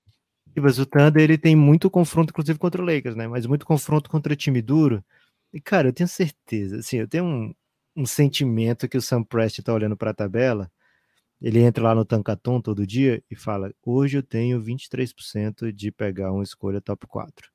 [0.56, 3.28] Mas o Thunder ele tem muito confronto, inclusive contra o Lakers, né?
[3.28, 5.04] Mas muito confronto contra time duro.
[5.54, 7.54] E, cara, eu tenho certeza, assim, eu tenho um,
[7.96, 10.72] um sentimento que o Sam Prest tá olhando para a tabela.
[11.40, 16.32] Ele entra lá no Tankaton todo dia e fala: Hoje eu tenho 23% de pegar
[16.32, 17.52] uma escolha top 4.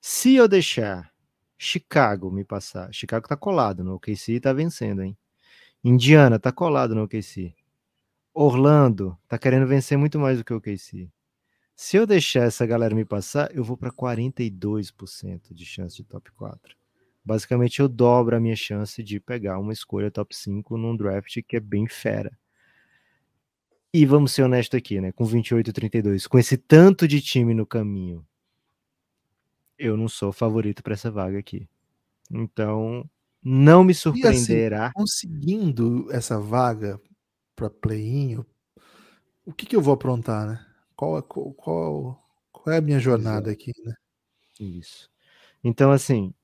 [0.00, 1.12] Se eu deixar
[1.58, 5.16] Chicago me passar, Chicago tá colado no OKC e tá vencendo, hein?
[5.82, 7.54] Indiana tá colado no OKC.
[8.34, 11.10] Orlando tá querendo vencer muito mais do que o OKC.
[11.74, 16.32] Se eu deixar essa galera me passar, eu vou para 42% de chance de top
[16.32, 16.76] 4.
[17.24, 21.56] Basicamente, eu dobro a minha chance de pegar uma escolha top 5 num draft que
[21.56, 22.38] é bem fera.
[23.92, 25.12] E vamos ser honestos aqui, né?
[25.12, 28.26] Com 28 e 32, com esse tanto de time no caminho,
[29.78, 31.68] eu não sou favorito para essa vaga aqui.
[32.30, 33.08] Então,
[33.42, 34.76] não me surpreenderá.
[34.76, 37.00] E, assim, conseguindo essa vaga
[37.54, 38.44] para play-in,
[39.44, 40.66] o que, que eu vou aprontar, né?
[40.96, 42.18] Qual, qual, qual,
[42.52, 43.50] qual é a minha jornada Exato.
[43.50, 43.94] aqui, né?
[44.58, 45.08] Isso.
[45.62, 46.34] Então, assim,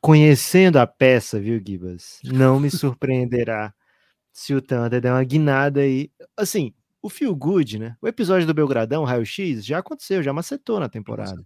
[0.00, 2.20] conhecendo a peça, viu, Gibas?
[2.24, 3.74] Não me surpreenderá
[4.32, 6.10] se o Thunder der uma guinada aí.
[6.36, 7.96] Assim, o Feel Good, né?
[8.00, 11.42] O episódio do Belgradão, Raio X, já aconteceu, já macetou na temporada.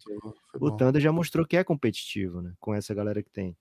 [0.60, 2.52] O Thunder já mostrou que é competitivo, né?
[2.60, 3.56] Com essa galera que tem.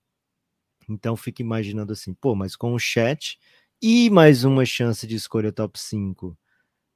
[0.89, 3.39] Então fica imaginando assim, pô, mas com o chat
[3.81, 6.37] e mais uma chance de escolha top 5,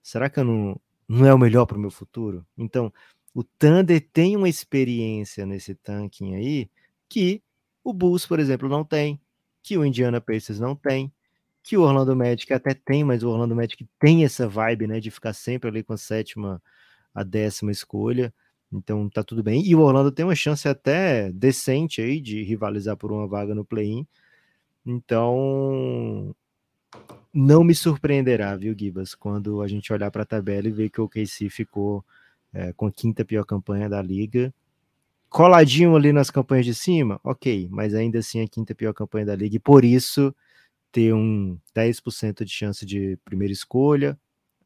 [0.03, 2.45] será que eu não, não é o melhor para o meu futuro?
[2.57, 2.93] Então,
[3.33, 6.69] o Thunder tem uma experiência nesse tanking aí
[7.07, 7.41] que
[7.83, 9.19] o Bulls, por exemplo, não tem,
[9.63, 11.12] que o Indiana Pacers não tem,
[11.63, 15.12] que o Orlando Magic até tem, mas o Orlando Magic tem essa vibe, né, de
[15.12, 16.62] ficar sempre ali com a sétima,
[17.13, 18.34] a décima escolha.
[18.72, 19.65] Então tá tudo bem.
[19.65, 23.65] E o Orlando tem uma chance até decente aí de rivalizar por uma vaga no
[23.65, 24.06] play-in.
[24.86, 26.36] Então
[27.34, 31.02] não me surpreenderá, viu, Gibas, quando a gente olhar para a tabela e ver que
[31.02, 32.04] o KC ficou
[32.54, 34.54] é, com a quinta pior campanha da liga.
[35.30, 39.36] Coladinho ali nas campanhas de cima, ok, mas ainda assim a quinta pior campanha da
[39.36, 40.34] liga, e por isso
[40.91, 44.19] ter um 10% de chance de primeira escolha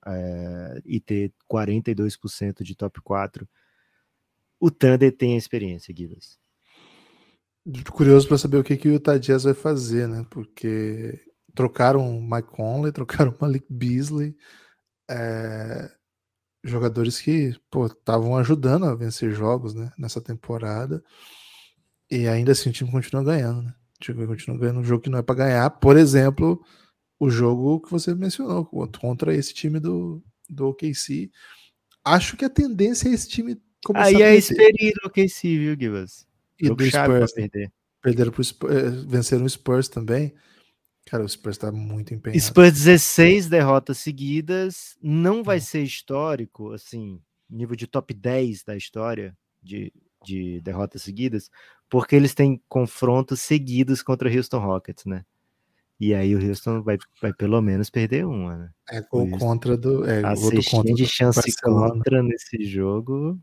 [0.06, 3.48] é, e ter 42% de top 4.
[4.60, 6.22] O Thunder tem a experiência, Guilherme.
[7.92, 10.26] Curioso para saber o que, que o Utah Jazz vai fazer, né?
[10.30, 11.20] Porque
[11.56, 14.36] trocaram o Mike Conley, trocaram o Malik Beasley,
[15.10, 15.90] é,
[16.64, 17.56] jogadores que
[17.86, 21.04] estavam ajudando a vencer jogos né, nessa temporada.
[22.10, 23.76] E ainda assim o time continua ganhando, né?
[24.04, 25.70] Tipo, continua ganhando um jogo que não é para ganhar.
[25.70, 26.62] Por exemplo,
[27.18, 28.66] o jogo que você mencionou
[29.00, 31.32] contra esse time do, do OKC.
[32.04, 36.28] Acho que a tendência é esse time começar Aí é experido o OKC, viu, Givas?
[36.60, 37.32] E jogo do Spurs.
[37.32, 37.72] Perder.
[38.02, 40.34] Perderam pro Spurs, eh, venceram o Spurs também.
[41.06, 42.42] Cara, o Spurs tá muito empenhado.
[42.42, 44.98] Spurs 16 derrotas seguidas.
[45.02, 45.62] Não vai hum.
[45.62, 49.94] ser histórico, assim, nível de top 10 da história de,
[50.26, 51.50] de derrotas seguidas,
[51.94, 55.24] porque eles têm confrontos seguidos contra o Houston Rockets, né?
[56.00, 58.70] E aí o Houston vai, vai pelo menos perder uma, né?
[58.90, 60.04] É gol contra do.
[60.04, 63.40] É, a gol do contra de chance contra nesse jogo.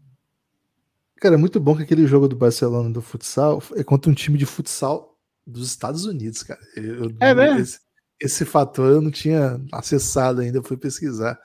[1.21, 4.37] Cara, é muito bom que aquele jogo do Barcelona do futsal é contra um time
[4.37, 6.59] de futsal dos Estados Unidos, cara.
[6.75, 7.61] Eu, é mesmo?
[7.61, 7.79] Esse,
[8.19, 11.39] esse fator eu não tinha acessado ainda, eu fui pesquisar.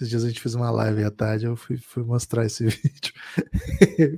[0.00, 3.12] Esses dias a gente fez uma live à tarde, eu fui, fui mostrar esse vídeo.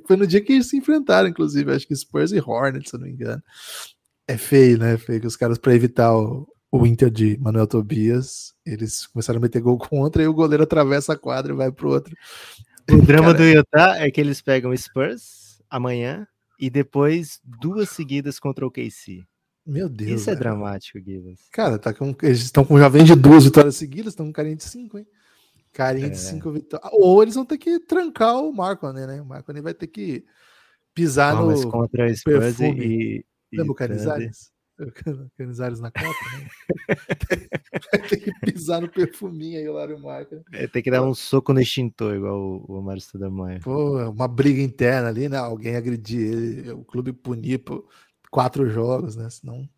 [0.06, 3.00] Foi no dia que eles se enfrentaram, inclusive, acho que Spurs e Hornets, se eu
[3.00, 3.42] não me engano.
[4.28, 4.94] É feio, né?
[4.94, 9.38] É feio que os caras, para evitar o, o Inter de Manuel Tobias, eles começaram
[9.38, 12.14] a meter gol contra e o goleiro atravessa a quadra e vai pro outro.
[12.88, 13.38] O drama Cara...
[13.38, 16.28] do Utah é que eles pegam Spurs amanhã
[16.60, 19.24] e depois duas seguidas contra o KC.
[19.66, 20.20] Meu Deus.
[20.20, 21.36] Isso é dramático, Guilherme.
[21.50, 24.54] Cara, tá com, eles estão com já vem de duas vitórias seguidas, estão com carinha
[24.54, 25.06] de cinco, hein?
[25.72, 26.10] Carinha é.
[26.10, 26.90] de cinco vitórias.
[26.92, 29.20] Ou eles vão ter que trancar o Marco, né?
[29.20, 30.24] O Marco vai ter que
[30.94, 31.70] pisar Não, no.
[31.70, 34.52] contra a Spurs e, Lembra o Canizares?
[35.36, 36.48] Canizares na Copa, né?
[37.92, 40.42] Vai ter que pisar no perfuminho aí, o Lário Marca.
[40.52, 43.60] É, tem que dar um soco no extintor, igual o, o da Maia.
[43.60, 45.36] Pô, uma briga interna ali, né?
[45.36, 47.86] Alguém agredir ele, o clube punir por
[48.30, 49.28] quatro jogos, né?
[49.30, 49.68] Senão.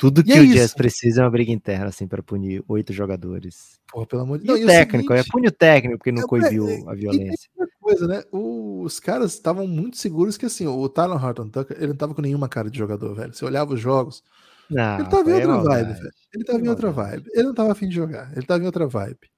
[0.00, 0.54] Tudo que é o isso.
[0.54, 3.78] Jazz precisa é uma briga interna, assim, para punir oito jogadores.
[3.92, 4.60] Porra, pelo amor de Deus.
[4.60, 7.50] E o técnico, é punir o técnico, porque não é, coibiu é, a violência.
[7.78, 8.22] coisa, né?
[8.32, 12.22] Os caras estavam muito seguros que, assim, o Tyler Horton Tucker, ele não tava com
[12.22, 13.34] nenhuma cara de jogador, velho.
[13.34, 14.24] Você olhava os jogos,
[14.70, 16.12] não, ele tava em outra vibe, velho.
[16.32, 17.30] Ele tava em outra vibe.
[17.34, 19.30] Ele não tava afim de jogar, ele tava em outra vibe.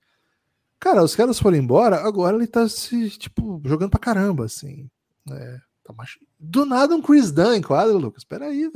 [0.79, 4.89] Cara, os caras foram embora, agora ele tá se, tipo, jogando pra caramba, assim.
[5.29, 5.93] É, tá.
[6.39, 8.23] Do nada um Chris Dunn em quadro, Lucas.
[8.23, 8.71] Pera aí,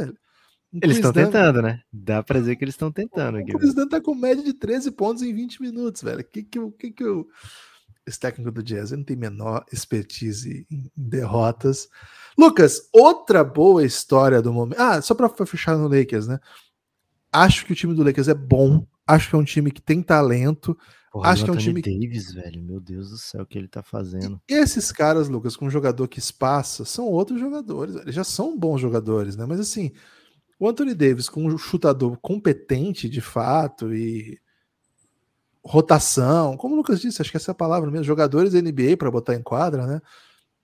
[0.82, 1.80] Eles estão tentando, né?
[1.92, 3.38] Dá pra dizer que eles estão tentando.
[3.38, 6.24] O Chris Dunn tá com média de 13 pontos em 20 minutos, velho.
[6.24, 7.26] Que que, que, que eu...
[8.06, 11.88] Esse técnico do Jazz não tem menor expertise em derrotas.
[12.38, 14.80] Lucas, outra boa história do momento.
[14.80, 16.38] Ah, só pra fechar no Lakers, né?
[17.32, 18.86] Acho que o time do Lakers é bom.
[19.06, 20.76] Acho que é um time que tem talento.
[21.16, 21.80] Porra, acho que é um time.
[21.80, 24.38] Davis, velho, meu Deus do céu, o que ele tá fazendo.
[24.48, 27.96] E esses caras, Lucas, com um jogador que espaça, são outros jogadores.
[27.96, 29.46] Eles já são bons jogadores, né?
[29.46, 29.92] Mas assim,
[30.58, 34.38] o Anthony Davis, com um chutador competente de fato e
[35.64, 38.96] rotação, como o Lucas disse, acho que essa é a palavra mesmo, jogadores da NBA
[38.96, 40.00] para botar em quadra, né?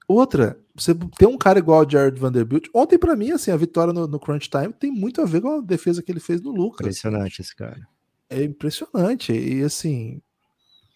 [0.07, 2.69] Outra, você tem um cara igual o Jared Vanderbilt.
[2.75, 5.59] Ontem, para mim, assim, a vitória no, no, Crunch Time tem muito a ver com
[5.59, 6.81] a defesa que ele fez no Lucas.
[6.81, 7.87] Impressionante esse cara.
[8.29, 9.33] É impressionante.
[9.33, 10.21] E assim,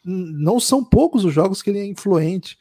[0.04, 2.58] não são poucos os jogos que ele é influente.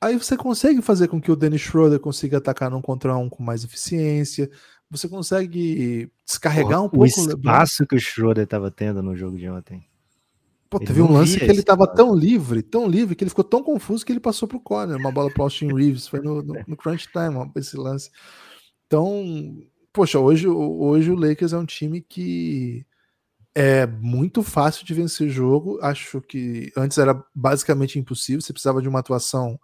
[0.00, 3.42] Aí você consegue fazer com que o Dennis Schroeder consiga atacar num contra um com
[3.42, 4.50] mais eficiência.
[4.90, 9.36] Você consegue descarregar um o pouco o espaço que o Schroeder estava tendo no jogo
[9.36, 9.84] de ontem.
[10.68, 11.96] Pô, teve um lance que ele esse tava espaço.
[11.96, 14.96] tão livre, tão livre, que ele ficou tão confuso que ele passou pro corner.
[14.96, 16.08] Uma bola pro Austin Reeves.
[16.08, 18.10] Foi no, no, no crunch time, esse lance.
[18.86, 22.84] Então, poxa, hoje, hoje o Lakers é um time que
[23.54, 25.78] é muito fácil de vencer jogo.
[25.80, 28.40] Acho que antes era basicamente impossível.
[28.40, 29.58] Você precisava de uma atuação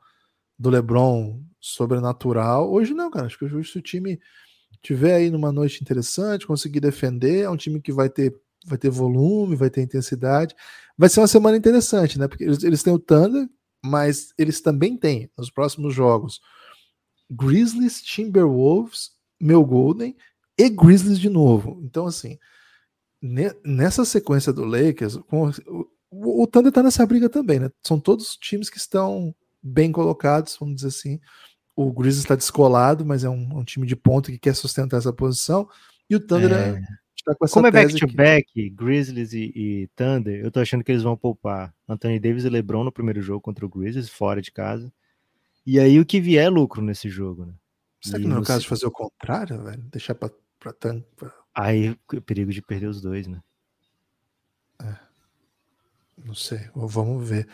[0.59, 2.73] do LeBron sobrenatural.
[2.73, 3.27] Hoje não, cara.
[3.27, 4.21] Acho que hoje o time
[4.83, 8.91] tiver aí numa noite interessante, conseguir defender, é um time que vai ter vai ter
[8.91, 10.55] volume, vai ter intensidade.
[10.97, 12.29] Vai ser uma semana interessante, né?
[12.29, 13.49] Porque eles, eles têm o Thunder,
[13.85, 16.41] mas eles também têm nos próximos jogos
[17.31, 20.17] Grizzlies, Timberwolves, meu Golden
[20.57, 21.81] e Grizzlies de novo.
[21.83, 22.39] Então, assim,
[23.21, 25.51] ne- nessa sequência do Lakers, com-
[26.11, 27.71] o, o Thunder tá nessa briga também, né?
[27.85, 31.21] São todos times que estão bem colocados, vamos dizer assim.
[31.75, 35.13] O Grizzlies está descolado, mas é um, um time de ponta que quer sustentar essa
[35.13, 35.69] posição.
[36.09, 36.69] E o Thunder É.
[36.71, 36.83] é,
[37.17, 40.85] está com essa Como é tese que- back-to-back, Grizzlies e, e Thunder, eu tô achando
[40.85, 44.43] que eles vão poupar Anthony Davis e LeBron no primeiro jogo contra o Grizzlies, fora
[44.43, 44.93] de casa.
[45.65, 47.55] E aí o que vier é lucro nesse jogo, né?
[48.03, 49.83] Será que não é o no caso de fazer o contrário, velho?
[49.91, 51.07] Deixar pra, pra tanto.
[51.17, 53.41] pra- Aí o perigo de perder os dois, né?
[56.25, 57.49] Não sei, vamos ver.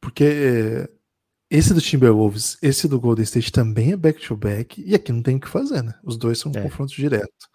[0.00, 0.88] Porque eh,
[1.50, 5.40] esse do Timberwolves, esse do Golden State também é back-to-back, e aqui não tem o
[5.40, 5.94] que fazer, né?
[6.04, 6.62] Os dois são É.
[6.62, 7.48] confrontos direto.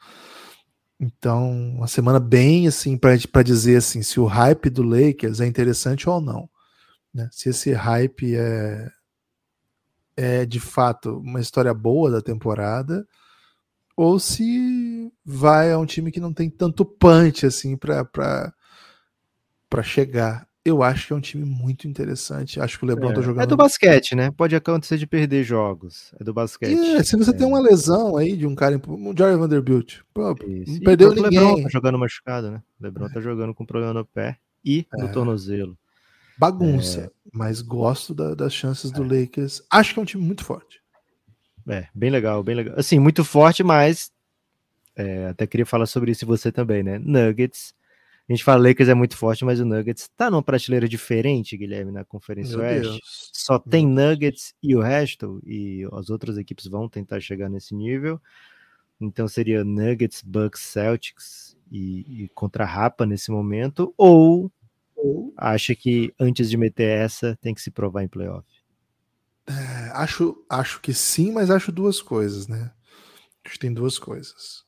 [0.99, 6.07] Então, uma semana bem assim, pra dizer assim, se o hype do Lakers é interessante
[6.09, 6.49] ou não.
[7.13, 7.27] Né?
[7.31, 8.89] Se esse hype é,
[10.15, 13.05] é de fato uma história boa da temporada,
[13.95, 18.03] ou se vai a um time que não tem tanto punch assim para
[19.69, 20.47] para chegar.
[20.65, 22.57] Eu acho que é um time muito interessante.
[22.59, 23.43] Acho que o LeBron tá É, jogando.
[23.43, 24.31] é do basquete, né?
[24.31, 26.13] Pode acontecer de perder jogos.
[26.17, 26.73] É do basquete.
[26.79, 30.71] É, se você tem uma lesão aí de um cara, um Jerry Vanderbilt, pô, Isso.
[30.71, 31.47] não E perdeu o próprio ninguém.
[31.47, 32.61] LeBron tá jogando machucado, né?
[32.79, 35.77] O LeBron tá jogando com problema no pé e no tornozelo.
[36.37, 37.09] bagunça, É.
[37.33, 39.61] mas gosto da- das chances do Lakers.
[39.69, 40.81] Acho que é um time muito forte.
[41.67, 42.73] É, bem legal, bem legal.
[42.77, 44.11] Assim, muito forte, mas
[44.95, 46.97] é, até queria falar sobre isso e você também, né?
[46.99, 47.73] Nuggets.
[48.27, 51.91] A gente fala Lakers é muito forte, mas o Nuggets tá numa prateleira diferente, Guilherme,
[51.91, 52.89] na Conferência Meu Oeste.
[52.89, 53.29] Deus.
[53.33, 58.21] Só tem Nuggets e o resto, e as outras equipes vão tentar chegar nesse nível.
[58.99, 64.49] Então seria Nuggets, Bucks, Celtics e, e contra a Rapa nesse momento, ou
[65.35, 68.47] acha que antes de meter essa tem que se provar em playoff?
[69.45, 72.71] É, acho, acho que sim, mas acho duas coisas, né?
[73.43, 74.63] Acho que tem duas coisas.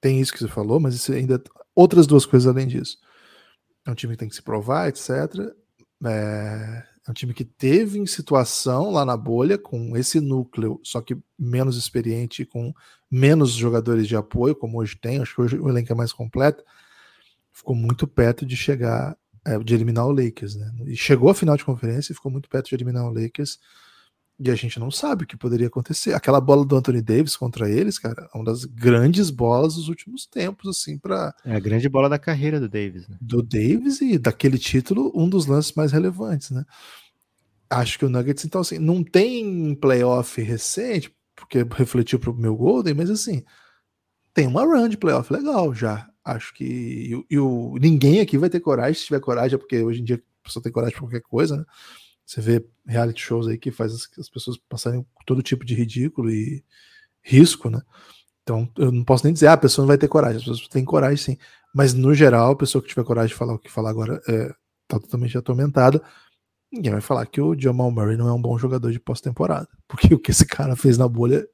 [0.00, 1.42] Tem isso que você falou, mas isso ainda
[1.74, 2.98] outras duas coisas além disso.
[3.86, 5.10] É um time que tem que se provar, etc.
[6.04, 11.00] É, é um time que teve em situação lá na bolha com esse núcleo, só
[11.00, 12.72] que menos experiente, com
[13.10, 15.20] menos jogadores de apoio, como hoje tem.
[15.20, 16.62] Acho que hoje o elenco é mais completo.
[17.50, 20.70] Ficou muito perto de chegar, é, de eliminar o Lakers, né?
[20.86, 23.58] E chegou à final de conferência e ficou muito perto de eliminar o Lakers.
[24.40, 26.14] E a gente não sabe o que poderia acontecer.
[26.14, 30.26] Aquela bola do Anthony Davis contra eles, cara, é uma das grandes bolas dos últimos
[30.26, 33.16] tempos, assim, para É a grande bola da carreira do Davis, né?
[33.20, 36.64] do Davis e daquele título, um dos lances mais relevantes, né?
[37.68, 42.94] Acho que o Nuggets, então, assim, não tem playoff recente, porque refletiu pro meu Golden,
[42.94, 43.44] mas assim,
[44.32, 46.08] tem uma run de playoff legal já.
[46.24, 49.82] Acho que e, e o, ninguém aqui vai ter coragem, se tiver coragem, é porque
[49.82, 51.64] hoje em dia a pessoa tem coragem pra qualquer coisa, né?
[52.28, 56.30] Você vê reality shows aí que faz as, as pessoas passarem todo tipo de ridículo
[56.30, 56.62] e
[57.22, 57.80] risco, né?
[58.42, 60.36] Então, eu não posso nem dizer, ah, a pessoa não vai ter coragem.
[60.36, 61.38] As pessoas têm coragem, sim.
[61.74, 64.48] Mas, no geral, a pessoa que tiver coragem de falar o que falar agora é,
[64.86, 66.02] tá totalmente atormentada.
[66.70, 69.66] Ninguém vai falar que o Jamal Murray não é um bom jogador de pós-temporada.
[69.88, 71.48] Porque o que esse cara fez na bolha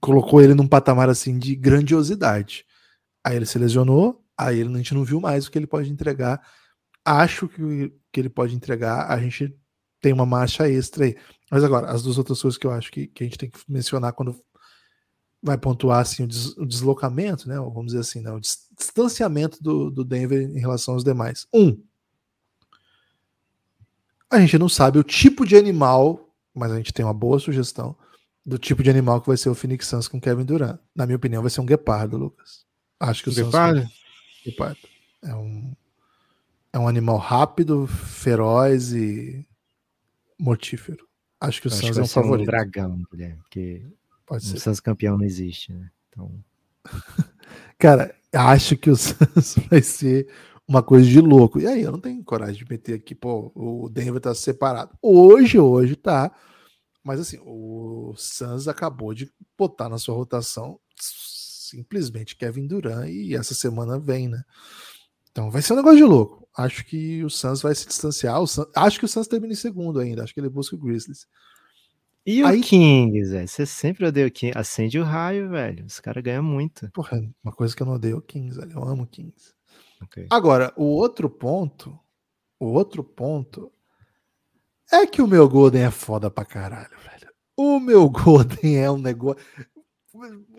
[0.00, 2.64] colocou ele num patamar assim de grandiosidade.
[3.22, 6.40] Aí ele se lesionou, aí a gente não viu mais o que ele pode entregar.
[7.04, 9.54] Acho que que ele pode entregar, a gente
[10.00, 11.16] tem uma marcha extra aí.
[11.50, 13.58] Mas agora, as duas outras coisas que eu acho que, que a gente tem que
[13.68, 14.40] mencionar quando
[15.42, 17.58] vai pontuar assim, o, des- o deslocamento, né?
[17.58, 18.30] ou Vamos dizer assim, né?
[18.30, 21.46] o dis- distanciamento do, do Denver em relação aos demais.
[21.52, 21.82] Um,
[24.30, 27.96] a gente não sabe o tipo de animal, mas a gente tem uma boa sugestão
[28.46, 30.78] do tipo de animal que vai ser o Phoenix Suns com Kevin Durant.
[30.94, 32.64] Na minha opinião, vai ser um guepardo, Lucas.
[32.98, 33.86] Acho que o Suns- Guepardo?
[34.44, 34.78] Guepardo.
[35.22, 35.74] É um,
[36.72, 39.46] é um animal rápido, feroz e
[40.40, 41.06] mortífero.
[41.40, 42.46] Acho que o Suns é vai um ser um favorito.
[42.46, 43.86] dragão, Guilherme, porque
[44.26, 44.58] Pode o ser.
[44.58, 45.90] Suns campeão não existe, né?
[46.08, 46.32] Então,
[47.78, 50.28] Cara, acho que o Suns vai ser
[50.68, 51.58] uma coisa de louco.
[51.60, 54.96] E aí, eu não tenho coragem de meter aqui, pô, o Denver tá separado.
[55.02, 56.30] Hoje, hoje tá
[57.02, 63.54] Mas assim, o Suns acabou de botar na sua rotação simplesmente Kevin Durant e essa
[63.54, 64.42] semana vem, né?
[65.30, 66.39] Então vai ser um negócio de louco.
[66.62, 68.44] Acho que o Suns vai se distanciar.
[68.46, 70.22] Suns, acho que o Suns termina em segundo ainda.
[70.22, 71.26] Acho que ele busca o Grizzlies.
[72.26, 73.48] E Aí, o Kings, velho?
[73.48, 74.58] Você sempre odeia o Kings.
[74.58, 75.86] Acende o raio, velho.
[75.86, 76.90] Os caras ganham muito.
[76.92, 78.72] Porra, uma coisa que eu não odeio é o Kings, velho.
[78.72, 79.54] Eu amo o Kings.
[80.04, 80.26] Okay.
[80.30, 81.98] Agora, o outro ponto,
[82.58, 83.72] o outro ponto
[84.92, 87.32] é que o meu Golden é foda pra caralho, velho.
[87.56, 89.42] O meu Golden é um negócio.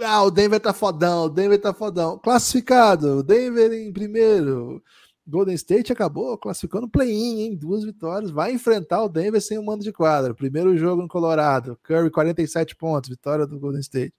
[0.02, 2.18] Ah, o Denver tá fodão, o Denver tá fodão.
[2.18, 4.84] Classificado, o Denver em primeiro.
[5.32, 7.56] Golden State acabou classificando play-in, hein?
[7.56, 8.30] Duas vitórias.
[8.30, 10.36] Vai enfrentar o Denver sem o mando de quadra.
[10.36, 11.80] Primeiro jogo no Colorado.
[11.82, 13.10] Curry, 47 pontos.
[13.10, 14.14] Vitória do Golden State.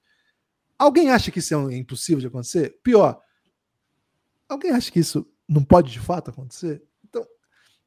[0.79, 2.81] Alguém acha que isso é impossível de acontecer?
[2.83, 3.21] Pior,
[4.49, 6.83] alguém acha que isso não pode de fato acontecer?
[7.05, 7.25] Então,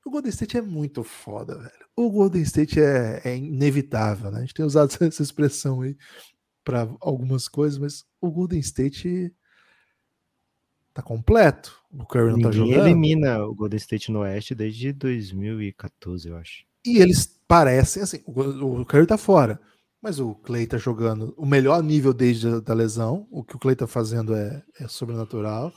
[0.06, 1.86] o Golden State é muito foda, velho.
[1.96, 4.38] O Golden State é, é inevitável, né?
[4.38, 5.98] A gente tem usado essa expressão aí
[6.64, 9.34] para algumas coisas, mas o Golden State
[10.96, 11.78] tá completo.
[11.92, 12.88] O Curry não tá Ninguém tá jogando.
[12.88, 16.66] elimina o Golden State no Oeste desde 2014, eu acho.
[16.86, 19.60] E eles parecem assim, o, o Curry tá fora,
[20.02, 23.28] mas o Clay tá jogando o melhor nível desde a da lesão.
[23.30, 25.68] O que o Clay tá fazendo é, é sobrenatural.
[25.68, 25.74] O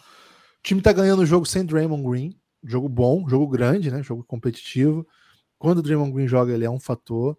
[0.63, 4.03] time tá ganhando o jogo sem Draymond Green, jogo bom, jogo grande, né?
[4.03, 5.05] Jogo competitivo.
[5.59, 7.37] Quando o Draymond Green joga, ele é um fator.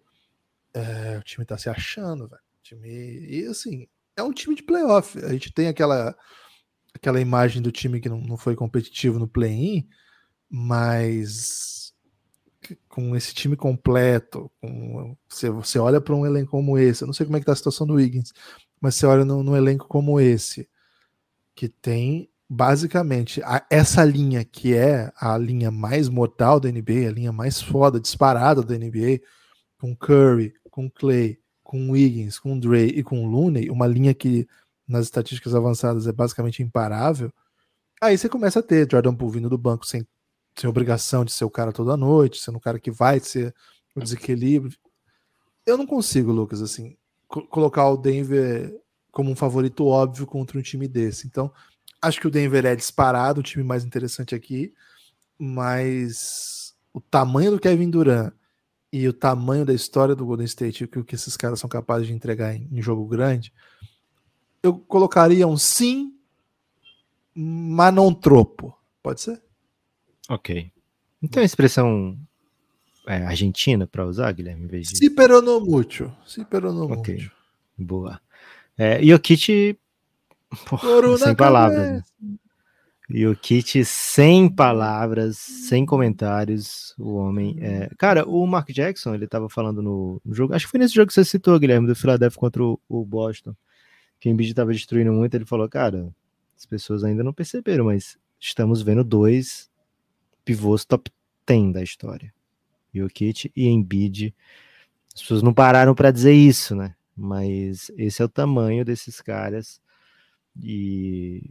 [0.74, 2.42] É, o time tá se achando, velho.
[2.62, 5.18] Time, e assim, é um time de playoff.
[5.24, 6.14] A gente tem aquela
[6.94, 9.88] aquela imagem do time que não, não foi competitivo no play-in,
[10.48, 11.92] mas
[12.88, 17.12] com esse time completo, com, você, você olha para um elenco como esse, eu não
[17.12, 18.32] sei como é que tá a situação do Wiggins,
[18.80, 20.68] mas você olha num, elenco como esse,
[21.54, 27.12] que tem basicamente a, essa linha que é a linha mais mortal da NBA, a
[27.12, 29.20] linha mais foda, disparada da NBA,
[29.78, 34.46] com Curry, com Clay, com Wiggins, com Dre e com Looney, uma linha que
[34.90, 37.32] nas estatísticas avançadas é basicamente imparável,
[38.00, 40.06] aí você começa a ter Jordan Poole vindo do banco sem,
[40.56, 43.54] sem obrigação de ser o cara toda noite, sendo o cara que vai ser
[43.94, 44.76] o desequilíbrio.
[45.64, 46.96] Eu não consigo, Lucas, assim,
[47.28, 48.80] co colocar o Denver
[49.12, 51.26] como um favorito óbvio contra um time desse.
[51.26, 51.52] Então,
[52.00, 54.72] acho que o Denver é disparado, o time mais interessante aqui,
[55.38, 58.32] mas o tamanho do Kevin Durant
[58.92, 62.12] e o tamanho da história do Golden State o que esses caras são capazes de
[62.12, 63.52] entregar em, em jogo grande,
[64.62, 66.14] eu colocaria um sim,
[67.34, 68.76] mas não tropo.
[69.02, 69.42] Pode ser?
[70.28, 70.70] Ok.
[71.30, 72.18] Tem uma expressão
[73.06, 74.64] é, argentina para usar, Guilherme?
[74.64, 74.98] Em vez de...
[74.98, 76.14] Si pero no mucho.
[76.26, 77.14] Si pero no okay.
[77.16, 77.32] mucho.
[77.76, 78.20] Boa.
[78.76, 79.78] É, Jokic,
[80.66, 81.90] porra, sem palavras.
[81.90, 82.02] Né?
[83.10, 87.56] Jokic sem palavras, sem comentários, o homem.
[87.60, 87.90] É...
[87.98, 91.08] Cara, o Mark Jackson, ele tava falando no, no, jogo, acho que foi nesse jogo
[91.08, 93.54] que você citou, Guilherme, do Philadelphia contra o, o Boston,
[94.20, 96.14] que o Embiid estava destruindo muito, ele falou, cara,
[96.56, 99.70] as pessoas ainda não perceberam, mas estamos vendo dois
[100.44, 101.10] pivôs top
[101.46, 102.32] 10 da história.
[102.94, 104.34] Jokic e Embiid.
[105.14, 106.94] As pessoas não pararam para dizer isso, né?
[107.16, 109.80] Mas esse é o tamanho desses caras.
[110.62, 111.42] E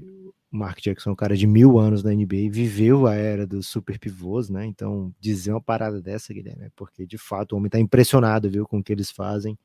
[0.51, 3.67] o Mark Jackson é um cara de mil anos na NBA, viveu a era dos
[3.67, 4.65] super pivôs, né?
[4.65, 8.67] Então, dizer uma parada dessa, Guilherme, é porque de fato o homem tá impressionado, viu,
[8.67, 9.57] com o que eles fazem.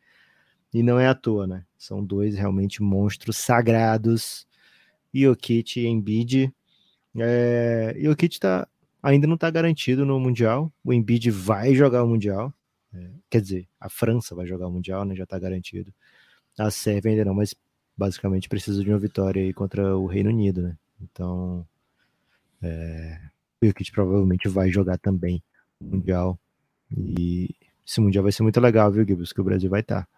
[0.74, 1.64] E não é à toa, né?
[1.78, 4.44] São dois realmente monstros sagrados.
[5.14, 6.52] Jokic e Embiid.
[7.16, 8.66] É, Jokic tá,
[9.00, 10.72] ainda não está garantido no Mundial.
[10.84, 12.52] O Embiid vai jogar o Mundial.
[12.92, 15.14] É, quer dizer, a França vai jogar o Mundial, né?
[15.14, 15.94] Já está garantido.
[16.58, 17.54] A Sérvia ainda não, mas
[17.96, 20.76] basicamente precisa de uma vitória aí contra o Reino Unido, né?
[21.00, 21.64] Então,
[22.60, 23.20] é,
[23.62, 25.40] o Jokic provavelmente vai jogar também
[25.80, 26.36] o Mundial.
[26.90, 27.54] E
[27.86, 29.32] esse Mundial vai ser muito legal, viu, Gibbs?
[29.32, 30.02] Que o Brasil vai estar.
[30.02, 30.13] Tá.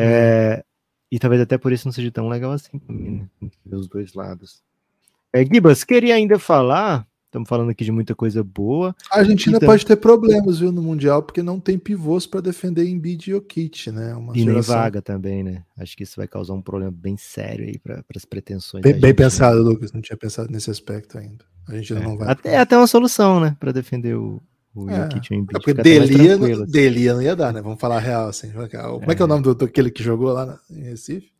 [0.00, 0.64] É,
[1.10, 3.50] e talvez até por isso não seja tão legal assim também, né?
[3.72, 4.62] Os dois lados.
[5.32, 7.06] É, Gibas, queria ainda falar.
[7.26, 8.96] Estamos falando aqui de muita coisa boa.
[9.10, 9.68] A Argentina então...
[9.68, 13.90] pode ter problemas, viu, no Mundial, porque não tem pivôs para defender Embiid e Jokic,
[13.90, 14.14] né?
[14.14, 14.74] Uma e geração...
[14.74, 15.62] nem vaga também, né?
[15.76, 18.82] Acho que isso vai causar um problema bem sério aí para as pretensões.
[18.82, 19.92] Bem, bem pensado, Lucas.
[19.92, 21.44] Não tinha pensado nesse aspecto ainda.
[21.68, 22.00] A gente é.
[22.00, 22.30] não vai.
[22.30, 23.54] Até, até uma solução, né?
[23.60, 24.40] Para defender o,
[24.84, 25.56] o é, Jokic Embiid.
[25.56, 26.70] É porque Delia, não, assim.
[26.70, 27.60] Delia não ia dar, né?
[27.60, 28.50] Vamos falar real assim.
[28.50, 28.68] Como é,
[29.14, 31.32] que é o nome do, daquele que jogou lá em Recife?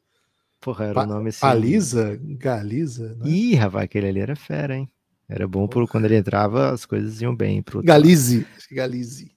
[0.61, 1.41] Porra, era pa, o nome assim.
[1.41, 2.18] Paliza?
[2.22, 3.14] Galiza?
[3.16, 3.28] Né?
[3.28, 4.89] Ih, rapaz, aquele ali era fera, hein?
[5.28, 8.47] Era bom por quando ele entrava, as coisas iam bem pro Galize.
[8.72, 9.30] Galize.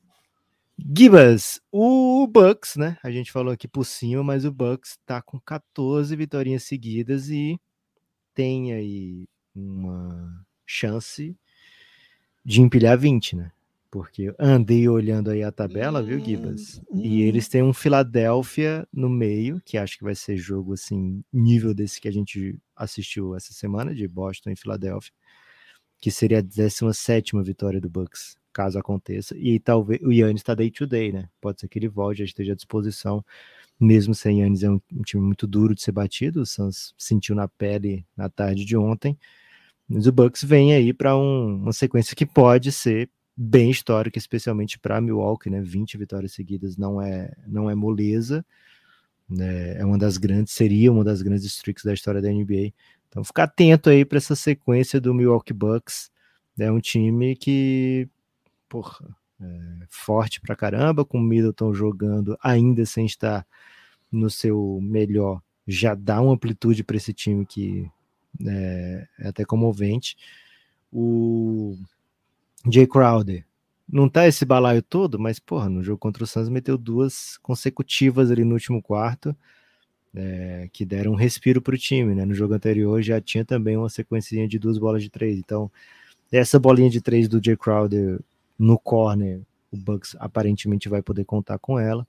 [0.78, 2.98] Gibas, o Bucks, né?
[3.04, 7.60] A gente falou aqui por cima, mas o Bucks tá com 14 vitórias seguidas e
[8.34, 11.36] tem aí uma chance
[12.44, 13.52] de empilhar 20, né?
[13.92, 16.82] Porque andei olhando aí a tabela, viu, Gibas?
[16.90, 17.28] Hum, E hum.
[17.28, 22.00] eles têm um Philadelphia no meio, que acho que vai ser jogo assim, nível desse
[22.00, 25.12] que a gente assistiu essa semana, de Boston e Filadélfia,
[26.00, 29.38] que seria a 17 vitória do Bucks, caso aconteça.
[29.38, 31.28] E talvez o Yannis está day to day, né?
[31.42, 33.24] Pode ser que ele volte, já esteja à disposição.
[33.78, 36.42] Mesmo sem Yannis, é um, um time muito duro de ser batido.
[36.42, 39.18] O Suns sentiu na pele na tarde de ontem.
[39.88, 44.80] Mas o Bucks vem aí para um, uma sequência que pode ser bem histórica, especialmente
[44.80, 45.62] para Milwaukee, né?
[45.62, 48.46] 20 vitórias seguidas não é não é moleza,
[49.30, 49.78] né?
[49.78, 52.74] É uma das grandes, seria uma das grandes streaks da história da NBA.
[53.10, 56.12] Então ficar atento aí para essa sequência do Milwaukee Bucks.
[56.60, 58.08] É um time que,
[58.70, 59.08] porra,
[59.42, 63.46] é forte pra caramba, com o Middleton jogando ainda sem estar
[64.12, 67.90] no seu melhor, já dá uma amplitude para esse time que
[68.46, 70.16] é, é até comovente.
[70.92, 71.78] O
[72.70, 73.46] Jay Crowder
[73.92, 78.32] não tá esse balaio todo, mas porra, no jogo contra o Suns meteu duas consecutivas
[78.32, 79.36] ali no último quarto,
[80.14, 82.26] é, que deram um respiro para o time, né?
[82.26, 85.70] No jogo anterior já tinha também uma sequência de duas bolas de três, então
[86.32, 88.20] essa bolinha de três do Jay Crowder
[88.58, 89.42] no corner,
[89.72, 92.08] o Bucks aparentemente vai poder contar com ela.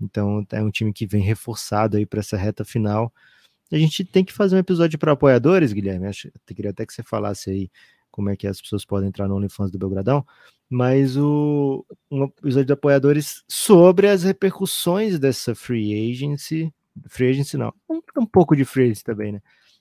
[0.00, 3.12] Então é um time que vem reforçado aí para essa reta final.
[3.70, 6.06] A gente tem que fazer um episódio para apoiadores, Guilherme.
[6.06, 7.70] Acho, eu queria até que você falasse aí
[8.20, 10.26] como é que as pessoas podem entrar no OnlyFans do Belgradão,
[10.68, 16.70] mas o um episódio de apoiadores sobre as repercussões dessa free agency,
[17.08, 19.40] free agency não, um, um pouco de free agency também, né?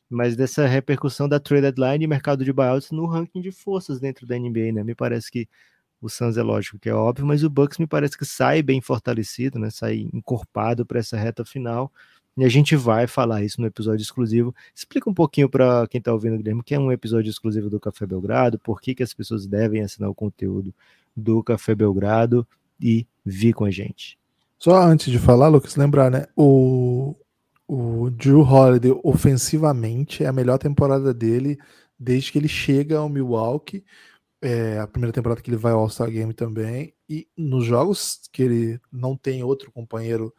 [0.10, 4.26] Mas dessa repercussão da trade deadline e mercado de buyouts no ranking de forças dentro
[4.26, 4.84] da NBA, né?
[4.84, 5.48] Me parece que
[6.02, 8.80] o Suns é lógico que é óbvio, mas o Bucks me parece que sai bem
[8.80, 9.70] fortalecido, né?
[9.70, 11.92] Sai encorpado para essa reta final.
[12.40, 14.56] E a gente vai falar isso no episódio exclusivo.
[14.74, 18.06] Explica um pouquinho para quem está ouvindo, Guilherme, que é um episódio exclusivo do Café
[18.06, 20.74] Belgrado, por que, que as pessoas devem assinar o conteúdo
[21.14, 22.48] do Café Belgrado
[22.80, 24.18] e vir com a gente.
[24.58, 26.28] Só antes de falar, Lucas, lembrar, né?
[26.34, 27.14] O,
[27.68, 31.60] o Drew Holiday, ofensivamente, é a melhor temporada dele
[32.00, 33.84] desde que ele chega ao Milwaukee.
[34.42, 36.94] É a primeira temporada que ele vai ao All-Star Game também.
[37.10, 40.34] E nos jogos que ele não tem outro companheiro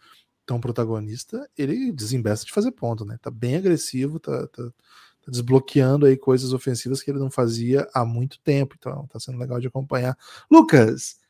[0.51, 3.17] tão protagonista, ele desembesta de fazer ponto, né?
[3.23, 8.05] Tá bem agressivo, tá, tá, tá, desbloqueando aí coisas ofensivas que ele não fazia há
[8.05, 8.75] muito tempo.
[8.77, 10.19] Então tá sendo legal de acompanhar.
[10.51, 11.21] Lucas,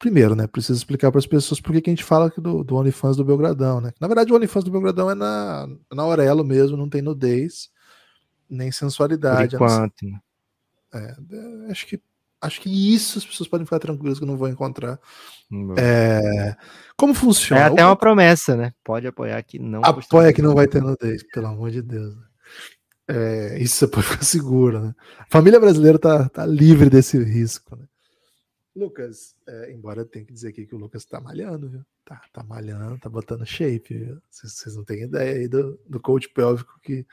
[0.00, 0.48] primeiro, né?
[0.48, 3.80] Preciso explicar para as pessoas por que, a gente fala do, do OnlyFans do Belgradão,
[3.80, 3.92] né?
[4.00, 7.70] Na verdade, o OnlyFans do Belgradão é na, na Aurelo mesmo, não tem nudez,
[8.50, 9.56] nem sensualidade.
[9.56, 10.02] Por enquanto.
[10.02, 10.20] Não...
[10.92, 12.02] É, acho que
[12.40, 14.98] acho que isso as pessoas podem ficar tranquilas que não vão encontrar.
[15.76, 16.56] É,
[16.96, 17.62] como funciona?
[17.62, 18.72] É até uma promessa, né?
[18.84, 19.82] Pode apoiar que não.
[19.84, 22.14] Apoia que não vai ter nudez, pelo amor de Deus.
[22.16, 22.22] né?
[23.10, 24.94] É, isso você pode ficar seguro, né?
[25.18, 27.86] A família brasileira tá, tá livre desse risco, né?
[28.76, 31.84] Lucas, é, embora eu tenha que dizer aqui que o Lucas tá malhando, viu?
[32.04, 34.22] Tá, tá malhando, tá botando shape, viu?
[34.30, 37.04] Vocês, vocês não têm ideia aí do, do coach pélvico que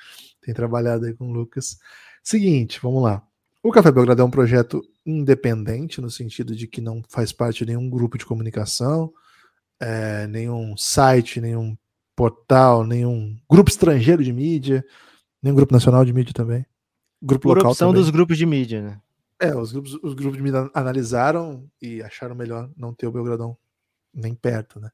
[0.41, 1.79] tem trabalhado aí com o Lucas.
[2.21, 3.25] Seguinte, vamos lá.
[3.65, 7.65] O Café Belgrado é um projeto independente, no sentido de que não faz parte de
[7.65, 9.11] nenhum grupo de comunicação,
[9.79, 11.75] é, nenhum site, nenhum
[12.15, 14.85] portal, nenhum grupo estrangeiro de mídia,
[15.41, 16.63] nenhum grupo nacional de mídia também.
[17.19, 18.03] Grupo Por local opção também.
[18.03, 19.01] dos grupos de mídia, né?
[19.39, 23.57] É, os grupos, os grupos de mídia analisaram e acharam melhor não ter o Belgradão
[24.13, 24.91] nem perto, né?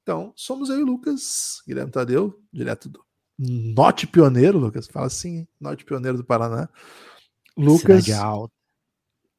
[0.00, 3.04] Então, somos eu e o Lucas, Guilherme Tadeu, direto do
[3.36, 5.44] Norte Pioneiro, Lucas, fala assim?
[5.60, 6.68] Norte Pioneiro do Paraná.
[7.56, 8.04] Lucas,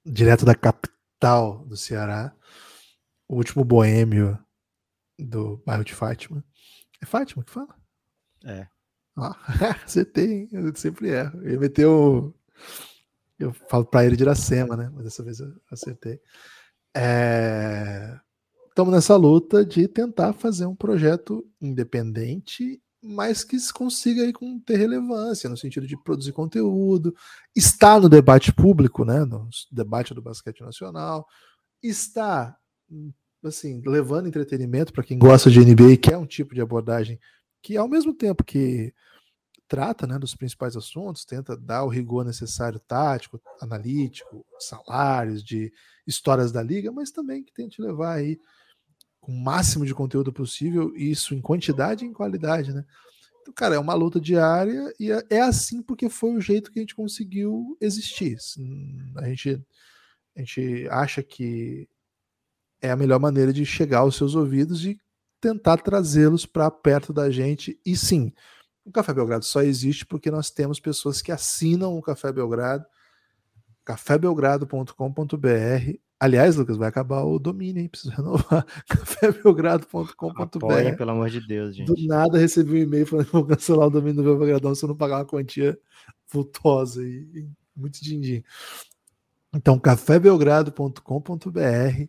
[0.05, 2.35] direto da capital do Ceará,
[3.27, 4.37] o último boêmio
[5.17, 6.43] do bairro de Fátima.
[7.01, 7.75] É Fátima que fala?
[8.45, 8.67] É.
[9.15, 9.37] Ah,
[9.85, 10.49] acertei?
[10.51, 11.41] Eu sempre erro.
[11.43, 12.33] Eu ia meter o.
[13.39, 14.89] Eu falo pra ele de Iracema, né?
[14.93, 16.19] Mas dessa vez eu acertei.
[18.69, 24.77] Estamos nessa luta de tentar fazer um projeto independente, mas que consiga aí com ter
[24.77, 27.13] relevância, no sentido de produzir conteúdo,
[27.53, 29.25] estar no debate público, né?
[29.25, 31.27] No debate do basquete nacional,
[31.81, 32.57] estar
[33.43, 37.19] assim, levando entretenimento para quem gosta de NBA, que é um tipo de abordagem
[37.61, 38.93] que, ao mesmo tempo que
[39.67, 45.73] trata né, dos principais assuntos, tenta dar o rigor necessário tático, analítico, salários, de
[46.05, 48.39] histórias da liga, mas também que tente levar aí
[49.23, 52.83] com o máximo de conteúdo possível, isso em quantidade e em qualidade, né?
[53.41, 56.81] Então, cara, é uma luta diária e é assim porque foi o jeito que a
[56.81, 58.37] gente conseguiu existir.
[59.15, 59.65] A gente,
[60.35, 61.87] a gente acha que
[62.81, 64.99] é a melhor maneira de chegar aos seus ouvidos e
[65.39, 67.79] tentar trazê-los para perto da gente.
[67.85, 68.33] E sim,
[68.83, 72.85] o Café Belgrado só existe porque nós temos pessoas que assinam o Café Belgrado,
[73.85, 75.97] cafébelgrado.com.br.
[76.23, 77.89] Aliás, Lucas, vai acabar o domínio, hein?
[77.89, 78.65] Preciso renovar.
[78.87, 80.95] cafébelgrado.com.br.
[80.97, 81.87] pelo amor de Deus, gente.
[81.87, 84.87] Do nada recebi um e-mail falando que vou cancelar o domínio do Belgradão se eu
[84.87, 85.77] não pagar uma quantia
[86.31, 87.45] vultosa e
[87.75, 88.41] muito din-din.
[89.53, 92.07] Então, cafébelgrado.com.br.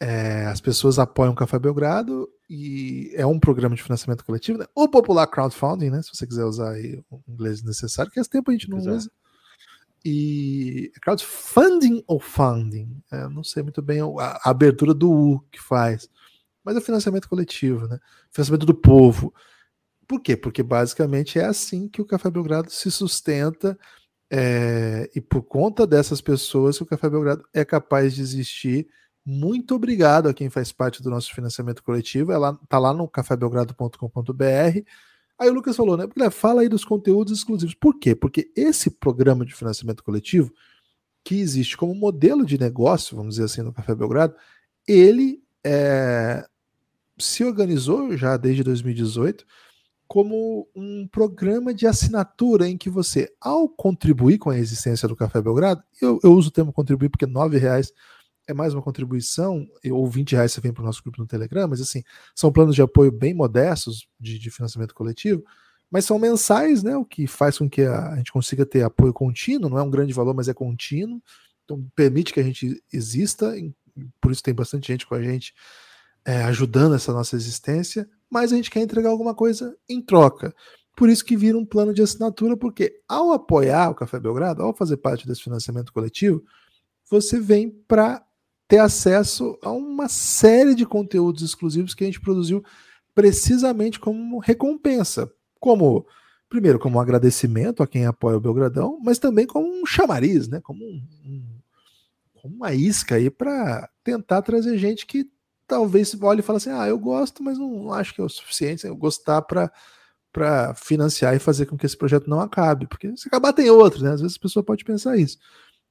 [0.00, 4.66] É, as pessoas apoiam o Café Belgrado e é um programa de financiamento coletivo, né?
[4.74, 6.02] O popular crowdfunding, né?
[6.02, 9.08] Se você quiser usar aí o inglês necessário, que esse tempo a gente não usa.
[10.04, 13.02] E crowdfunding ou funding?
[13.10, 16.10] É, não sei muito bem a, a, abertura do U que faz,
[16.62, 17.98] mas é financiamento coletivo, né?
[18.30, 19.32] Financiamento do povo.
[20.06, 20.36] Por quê?
[20.36, 23.78] Porque basicamente é assim que o Café Belgrado se sustenta
[24.30, 28.88] é, e por conta dessas pessoas o Café Belgrado é capaz de existir.
[29.24, 32.32] Muito obrigado a quem faz parte do nosso financiamento coletivo.
[32.32, 34.84] Ela tá lá no cafébelgrado.com.br.
[35.38, 36.06] Aí o Lucas falou, né?
[36.30, 37.74] Fala aí dos conteúdos exclusivos.
[37.74, 38.14] Por quê?
[38.14, 40.52] Porque esse programa de financiamento coletivo,
[41.24, 44.34] que existe como modelo de negócio, vamos dizer assim, no Café Belgrado,
[44.86, 46.46] ele é,
[47.18, 49.44] se organizou já desde 2018
[50.06, 55.40] como um programa de assinatura em que você, ao contribuir com a existência do Café
[55.40, 57.92] Belgrado, eu, eu uso o termo contribuir porque R$ reais
[58.46, 61.68] é mais uma contribuição, ou 20 reais você vem para o nosso grupo no Telegram,
[61.68, 62.02] mas assim,
[62.34, 65.42] são planos de apoio bem modestos de, de, financiamento coletivo,
[65.90, 66.96] mas são mensais, né?
[66.96, 69.90] O que faz com que a, a gente consiga ter apoio contínuo, não é um
[69.90, 71.22] grande valor, mas é contínuo,
[71.64, 73.54] então permite que a gente exista,
[74.20, 75.54] por isso tem bastante gente com a gente
[76.24, 80.54] é, ajudando essa nossa existência, mas a gente quer entregar alguma coisa em troca.
[80.96, 84.74] Por isso que vira um plano de assinatura, porque ao apoiar o Café Belgrado, ao
[84.74, 86.42] fazer parte desse financiamento coletivo,
[87.10, 88.24] você vem para
[88.66, 92.64] ter acesso a uma série de conteúdos exclusivos que a gente produziu
[93.14, 95.30] precisamente como recompensa.
[95.60, 96.06] Como,
[96.48, 100.60] primeiro, como um agradecimento a quem apoia o Belgradão, mas também como um chamariz, né?
[100.60, 101.60] como, um,
[102.34, 105.30] como uma isca aí para tentar trazer gente que
[105.66, 108.86] talvez olhe e fale assim: ah, eu gosto, mas não acho que é o suficiente
[108.86, 109.70] eu gostar para
[110.32, 114.02] para financiar e fazer com que esse projeto não acabe, porque se acabar tem outro,
[114.02, 114.10] né?
[114.10, 115.38] Às vezes a pessoa pode pensar isso.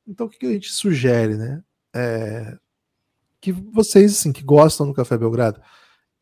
[0.05, 1.63] Então o que, que a gente sugere, né?
[1.95, 2.57] É,
[3.43, 5.59] que vocês assim que gostam do Café Belgrado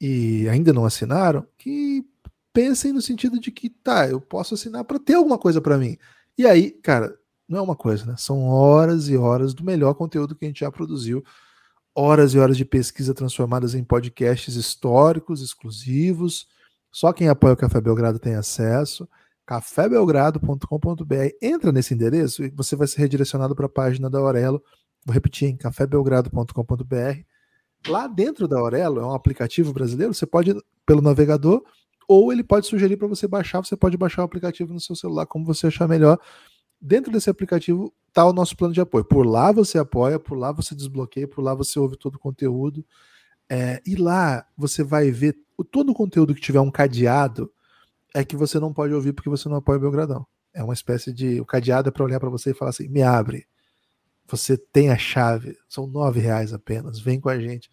[0.01, 2.03] e ainda não assinaram, que
[2.51, 5.99] pensem no sentido de que tá, eu posso assinar para ter alguma coisa para mim.
[6.35, 7.15] E aí, cara,
[7.47, 8.15] não é uma coisa, né?
[8.17, 11.23] São horas e horas do melhor conteúdo que a gente já produziu
[11.93, 16.47] horas e horas de pesquisa transformadas em podcasts históricos, exclusivos.
[16.91, 19.07] Só quem apoia o Café Belgrado tem acesso.
[19.45, 21.35] cafébelgrado.com.br.
[21.39, 24.63] Entra nesse endereço e você vai ser redirecionado para a página da Aurelo.
[25.05, 27.19] Vou repetir, em cafébelgrado.com.br.
[27.87, 31.63] Lá dentro da Aurelo, é um aplicativo brasileiro, você pode pelo navegador
[32.07, 35.25] ou ele pode sugerir para você baixar, você pode baixar o aplicativo no seu celular
[35.25, 36.19] como você achar melhor.
[36.79, 39.05] Dentro desse aplicativo está o nosso plano de apoio.
[39.05, 42.85] Por lá você apoia, por lá você desbloqueia, por lá você ouve todo o conteúdo.
[43.49, 45.37] É, e lá você vai ver
[45.71, 47.51] todo o conteúdo que tiver um cadeado
[48.13, 50.25] é que você não pode ouvir porque você não apoia o Belgradão.
[50.53, 51.39] É uma espécie de.
[51.39, 53.47] O cadeado é para olhar para você e falar assim: me abre.
[54.31, 55.57] Você tem a chave.
[55.67, 56.99] São nove reais apenas.
[56.99, 57.69] Vem com a gente.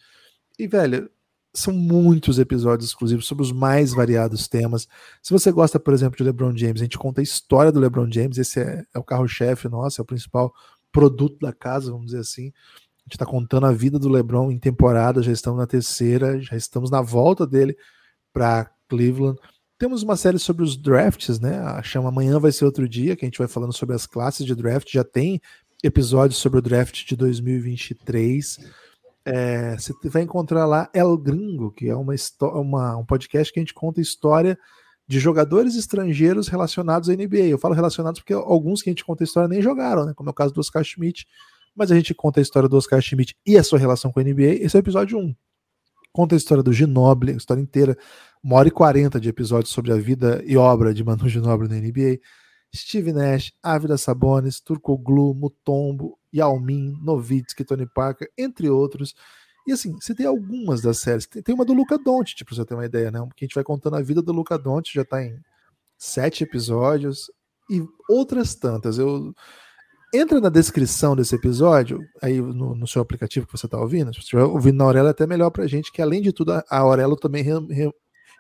[0.59, 1.11] E, velho,
[1.55, 4.87] são muitos episódios exclusivos sobre os mais variados temas.
[5.23, 8.11] Se você gosta, por exemplo, de LeBron James, a gente conta a história do LeBron
[8.11, 10.53] James, esse é, é o carro-chefe nosso, é o principal
[10.93, 12.49] produto da casa, vamos dizer assim.
[12.49, 16.57] A gente está contando a vida do LeBron em temporada, já estamos na terceira, já
[16.57, 17.77] estamos na volta dele
[18.33, 19.39] para Cleveland.
[19.79, 21.59] Temos uma série sobre os drafts, né?
[21.61, 24.45] A chama Amanhã vai ser outro dia, que a gente vai falando sobre as classes
[24.45, 24.91] de draft.
[24.93, 25.41] Já tem
[25.83, 28.59] episódios sobre o draft de 2023.
[29.25, 32.15] É, você vai encontrar lá El Gringo, que é uma,
[32.55, 34.59] uma, um podcast que a gente conta história
[35.07, 37.47] de jogadores estrangeiros relacionados à NBA.
[37.49, 40.13] Eu falo relacionados porque alguns que a gente conta história nem jogaram, né?
[40.15, 41.27] Como é o caso do Oscar Schmidt.
[41.75, 44.23] Mas a gente conta a história do Oscar Schmidt e a sua relação com a
[44.23, 44.57] NBA.
[44.61, 45.35] Esse é o episódio 1.
[46.13, 47.97] Conta a história do Ginoble, a história inteira.
[48.43, 51.77] Uma hora e quarenta de episódios sobre a vida e obra de Manu Ginoble na
[51.77, 52.19] NBA.
[52.75, 59.15] Steve Nash, Ávila Sabonis, Turcoglu, Mutombo, Yao Ming, Novitsky, Tony Parker, entre outros.
[59.67, 61.27] E assim, você tem algumas das séries.
[61.27, 63.21] Tem, uma do Luca Doncic, pra você ter uma ideia, né?
[63.37, 65.39] Que a gente vai contando a vida do Luca Doncic, já tá em
[65.97, 67.31] sete episódios.
[67.71, 68.99] E outras tantas.
[68.99, 69.35] Eu
[70.15, 74.21] entra na descrição desse episódio, aí no, no seu aplicativo que você está ouvindo, se
[74.21, 76.65] você estiver ouvindo na Aurelo, é até melhor pra gente, que além de tudo, a
[76.71, 77.93] Aurelo também re, re,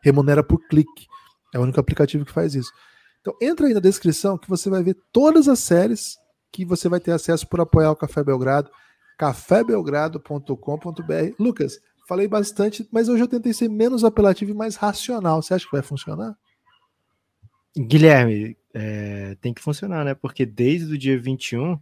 [0.02, 1.06] remunera por clique.
[1.54, 2.72] É o único aplicativo que faz isso.
[3.20, 6.16] Então entra aí na descrição que você vai ver todas as séries
[6.50, 8.70] que você vai ter acesso por apoiar o Café Belgrado,
[9.18, 11.34] cafébelgrado.com.br.
[11.38, 15.42] Lucas, falei bastante, mas hoje eu tentei ser menos apelativo e mais racional.
[15.42, 16.36] Você acha que vai funcionar?
[17.76, 20.14] Guilherme, é, tem que funcionar, né?
[20.14, 21.78] Porque desde o dia 21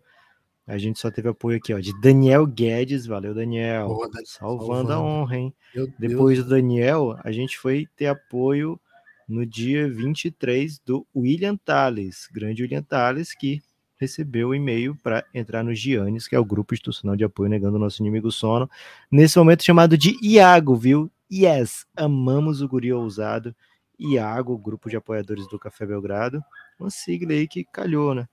[0.66, 3.06] A gente só teve apoio aqui, ó, de Daniel Guedes.
[3.06, 3.86] Valeu, Daniel.
[3.86, 5.54] Boa, Daniel, salvando, salvando, a honra, hein?
[5.98, 8.80] Depois do Daniel, a gente foi ter apoio
[9.28, 13.60] no dia 23 do William Tales, grande William Tales, que
[13.98, 17.76] recebeu o e-mail para entrar no Giannis, que é o grupo institucional de apoio negando
[17.76, 18.70] o nosso inimigo sono,
[19.10, 21.10] nesse momento chamado de Iago, viu?
[21.32, 23.54] Yes, amamos o guri ousado.
[23.98, 26.42] Iago, grupo de apoiadores do Café Belgrado,
[26.78, 28.28] uma sigla aí que calhou, né?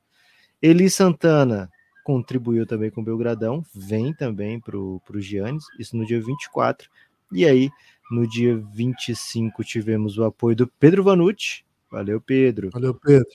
[0.61, 1.71] Eli Santana,
[2.03, 6.89] contribuiu também com o Belgradão, vem também para o Giannis, isso no dia 24.
[7.31, 7.69] E aí,
[8.13, 11.63] no dia 25, tivemos o apoio do Pedro Vanucci.
[11.91, 12.69] Valeu, Pedro.
[12.71, 13.29] Valeu, Pedro.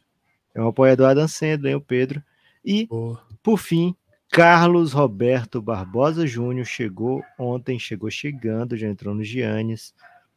[0.54, 2.22] É um apoiador Adam Sandler, hein, o Pedro.
[2.64, 3.22] E, Boa.
[3.42, 3.94] por fim,
[4.30, 9.94] Carlos Roberto Barbosa Júnior chegou ontem, chegou chegando, já entrou no Giannis.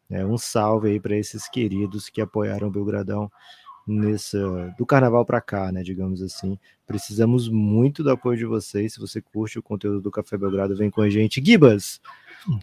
[0.09, 3.31] É, um salve aí para esses queridos que apoiaram o Belgradão
[3.87, 6.57] nessa do carnaval para cá, né, digamos assim.
[6.85, 8.93] Precisamos muito do apoio de vocês.
[8.93, 11.43] Se você curte o conteúdo do Café Belgrado, vem com a gente.
[11.43, 12.01] Gibas.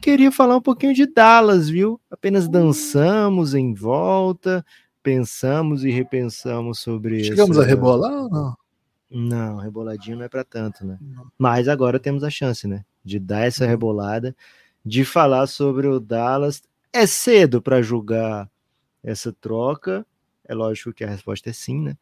[0.00, 2.00] Queria falar um pouquinho de Dallas, viu?
[2.10, 4.64] Apenas dançamos em volta,
[5.02, 7.64] pensamos e repensamos sobre Chegamos essa...
[7.64, 8.56] a rebolar ou não?
[9.10, 10.98] Não, reboladinho não é para tanto, né?
[11.38, 12.84] Mas agora temos a chance, né?
[13.02, 13.70] De dar essa uhum.
[13.70, 14.36] rebolada,
[14.84, 16.62] de falar sobre o Dallas.
[16.92, 18.50] É cedo para julgar
[19.02, 20.06] essa troca,
[20.44, 21.96] é lógico que a resposta é sim, né?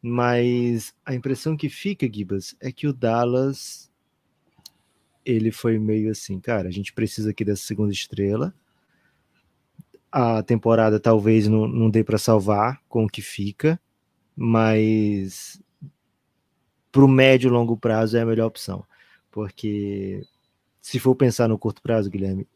[0.00, 3.87] Mas a impressão que fica, Gibas, é que o Dallas
[5.28, 8.54] ele foi meio assim, cara, a gente precisa aqui dessa segunda estrela.
[10.10, 13.78] A temporada talvez não, não dê para salvar com o que fica,
[14.34, 15.60] mas
[16.90, 18.82] para o médio e longo prazo é a melhor opção.
[19.30, 20.24] Porque
[20.80, 22.48] se for pensar no curto prazo, Guilherme,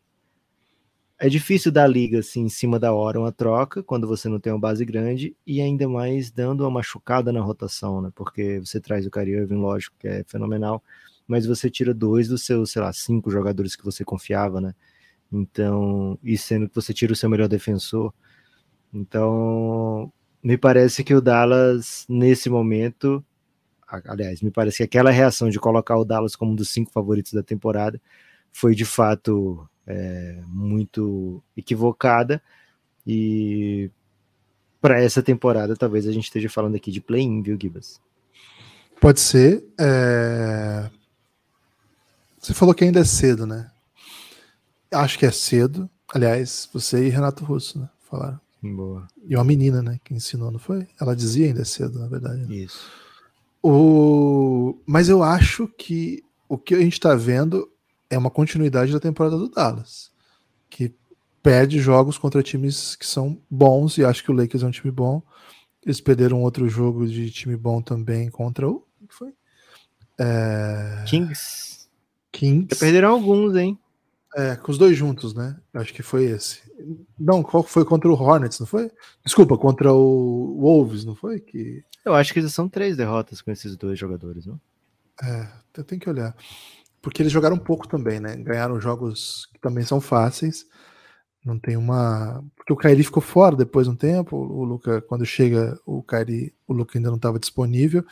[1.18, 4.50] é difícil dar liga assim em cima da hora uma troca quando você não tem
[4.50, 8.10] uma base grande e ainda mais dando uma machucada na rotação, né?
[8.14, 10.82] Porque você traz o Kyrie Irving, lógico, que é fenomenal,
[11.26, 14.74] mas você tira dois dos seus, sei lá, cinco jogadores que você confiava, né?
[15.32, 18.12] Então, e sendo que você tira o seu melhor defensor.
[18.92, 20.12] Então,
[20.42, 23.24] me parece que o Dallas, nesse momento,
[24.06, 27.32] aliás, me parece que aquela reação de colocar o Dallas como um dos cinco favoritos
[27.32, 28.00] da temporada
[28.52, 32.42] foi de fato é, muito equivocada
[33.06, 33.90] e
[34.80, 38.00] para essa temporada talvez a gente esteja falando aqui de play-in, viu, Gibas?
[39.00, 39.64] Pode ser.
[39.80, 40.90] É...
[42.42, 43.70] Você falou que ainda é cedo, né?
[44.90, 45.88] Acho que é cedo.
[46.12, 47.88] Aliás, você e Renato Russo, né?
[48.10, 48.40] Falaram.
[48.60, 49.06] Boa.
[49.24, 50.00] E uma menina, né?
[50.04, 50.88] Que ensinou, não foi?
[51.00, 52.42] Ela dizia ainda é cedo, na verdade.
[52.46, 52.54] Né?
[52.56, 52.90] Isso.
[53.62, 54.76] O...
[54.84, 57.70] Mas eu acho que o que a gente está vendo
[58.10, 60.10] é uma continuidade da temporada do Dallas,
[60.68, 60.92] que
[61.42, 64.90] perde jogos contra times que são bons, e acho que o Lakers é um time
[64.90, 65.22] bom.
[65.84, 68.84] Eles perderam outro jogo de time bom também contra o.
[69.08, 69.32] Que foi?
[70.18, 71.04] É...
[71.06, 71.81] Kings.
[72.32, 72.68] Kings.
[72.70, 73.78] Já perderam alguns, hein?
[74.34, 75.56] É, com os dois juntos, né?
[75.74, 76.62] Acho que foi esse.
[77.18, 78.90] Não, qual foi contra o Hornets, não foi?
[79.24, 81.38] Desculpa, contra o Wolves, não foi?
[81.38, 81.84] Que...
[82.04, 84.58] Eu acho que são três derrotas com esses dois jogadores, não?
[85.22, 86.34] É, eu tenho que olhar
[87.02, 88.36] porque eles jogaram pouco também, né?
[88.36, 90.64] Ganharam jogos que também são fáceis.
[91.44, 92.42] Não tem uma.
[92.56, 94.36] Porque o Kairi ficou fora depois de um tempo.
[94.36, 98.06] O Luca, quando chega o Kairi, o Luca ainda não estava disponível.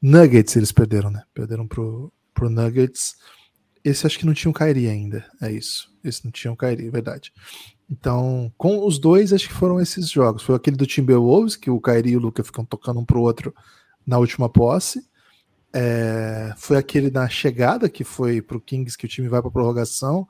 [0.00, 1.22] Nuggets eles perderam, né?
[1.32, 3.16] Perderam pro, pro Nuggets.
[3.84, 5.26] Esse acho que não tinha o Kairi ainda.
[5.42, 5.92] É isso.
[6.02, 7.32] Esse não tinha o Kairi, é verdade.
[7.90, 10.42] Então, com os dois, acho que foram esses jogos.
[10.42, 13.54] Foi aquele do Timberwolves, que o Kairi e o Luca ficam tocando um pro outro
[14.06, 15.06] na última posse.
[15.72, 20.26] É, foi aquele na chegada, que foi pro Kings, que o time vai pra prorrogação.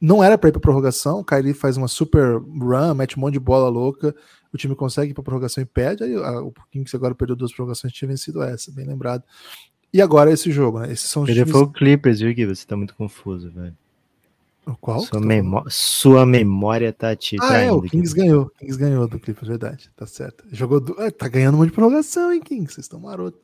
[0.00, 3.32] Não era para ir pra prorrogação, o Kyrie faz uma super run, mete um monte
[3.32, 4.14] de bola louca,
[4.52, 6.04] o time consegue ir pra prorrogação e perde.
[6.04, 9.24] Aí a, o Kings agora perdeu duas prorrogações, tinha vencido essa, bem lembrado.
[9.92, 10.92] E agora esse jogo, né?
[10.92, 11.52] Esses são os Ele times...
[11.52, 12.46] foi o Clippers, viu, Gui?
[12.46, 13.76] Você tá muito confuso, velho.
[14.80, 14.98] Qual?
[15.00, 18.22] Sua, memó Sua memória tá te Ah, é, o Kings aqui.
[18.22, 18.50] ganhou.
[18.50, 19.90] Kings ganhou do Clippers, verdade.
[19.96, 20.44] Tá certo.
[20.50, 21.00] Jogou do...
[21.00, 22.74] é, tá ganhando um monte de prorrogação, hein, Kings?
[22.74, 23.40] Vocês estão marotos.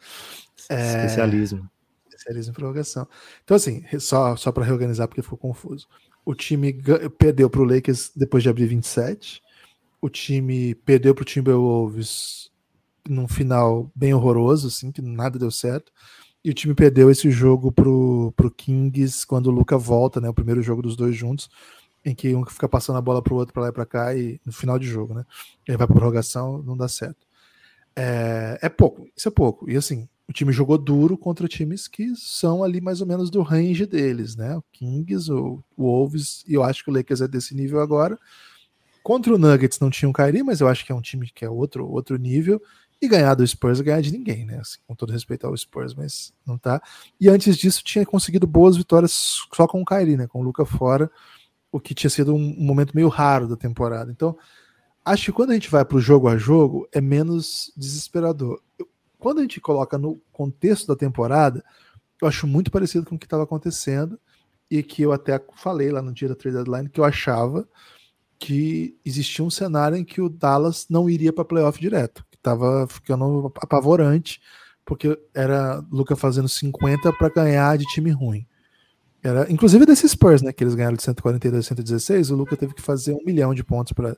[0.69, 1.07] É...
[1.07, 1.71] Especialismo.
[2.09, 3.07] Especialismo em prorrogação.
[3.45, 5.87] Então, assim, só, só para reorganizar, porque ficou confuso.
[6.25, 6.73] O time
[7.19, 9.41] perdeu para o Lakers depois de abrir 27.
[10.01, 12.51] O time perdeu para o Timberwolves
[13.09, 15.93] num final bem horroroso, assim, que nada deu certo.
[16.45, 20.29] E o time perdeu esse jogo pro, pro Kings quando o Luca volta, né?
[20.29, 21.49] O primeiro jogo dos dois juntos,
[22.05, 24.41] em que um fica passando a bola pro outro para lá e para cá e
[24.45, 25.25] no final de jogo, né?
[25.67, 27.27] Ele vai para prorrogação, não dá certo.
[27.95, 29.71] É, é pouco, isso é pouco.
[29.71, 33.43] E assim, o time jogou duro contra times que são ali mais ou menos do
[33.43, 34.57] range deles, né?
[34.57, 38.19] O Kings, o Wolves, e eu acho que o Lakers é desse nível agora.
[39.03, 41.45] Contra o Nuggets não tinha um Kyrie, mas eu acho que é um time que
[41.45, 42.63] é outro, outro nível.
[43.03, 44.61] E ganhar do Spurs é ganhar de ninguém, né?
[44.61, 46.81] Assim, com todo respeito ao Spurs, mas não tá.
[47.21, 49.11] E antes disso tinha conseguido boas vitórias
[49.53, 50.29] só com o Kyrie, né?
[50.29, 51.11] Com o Luca fora,
[51.73, 54.13] o que tinha sido um, momento meio raro da temporada.
[54.13, 54.39] Então,
[55.05, 58.63] acho que quando a gente vai para o jogo a jogo é menos desesperador.
[59.19, 61.65] Quando a gente coloca no contexto da temporada,
[62.21, 64.17] eu acho muito parecido com o que estava acontecendo
[64.71, 67.69] e que eu até falei lá no dia da trade deadline que eu achava
[68.39, 73.53] que existia um cenário em que o Dallas não iria para playoff direto tava ficando
[73.57, 74.41] apavorante,
[74.85, 78.47] porque era Luca fazendo 50 para ganhar de time ruim.
[79.23, 80.53] Era, inclusive desses Spurs, né?
[80.53, 83.63] Que eles ganharam de 142 a 116, o Luca teve que fazer um milhão de
[83.63, 84.17] pontos para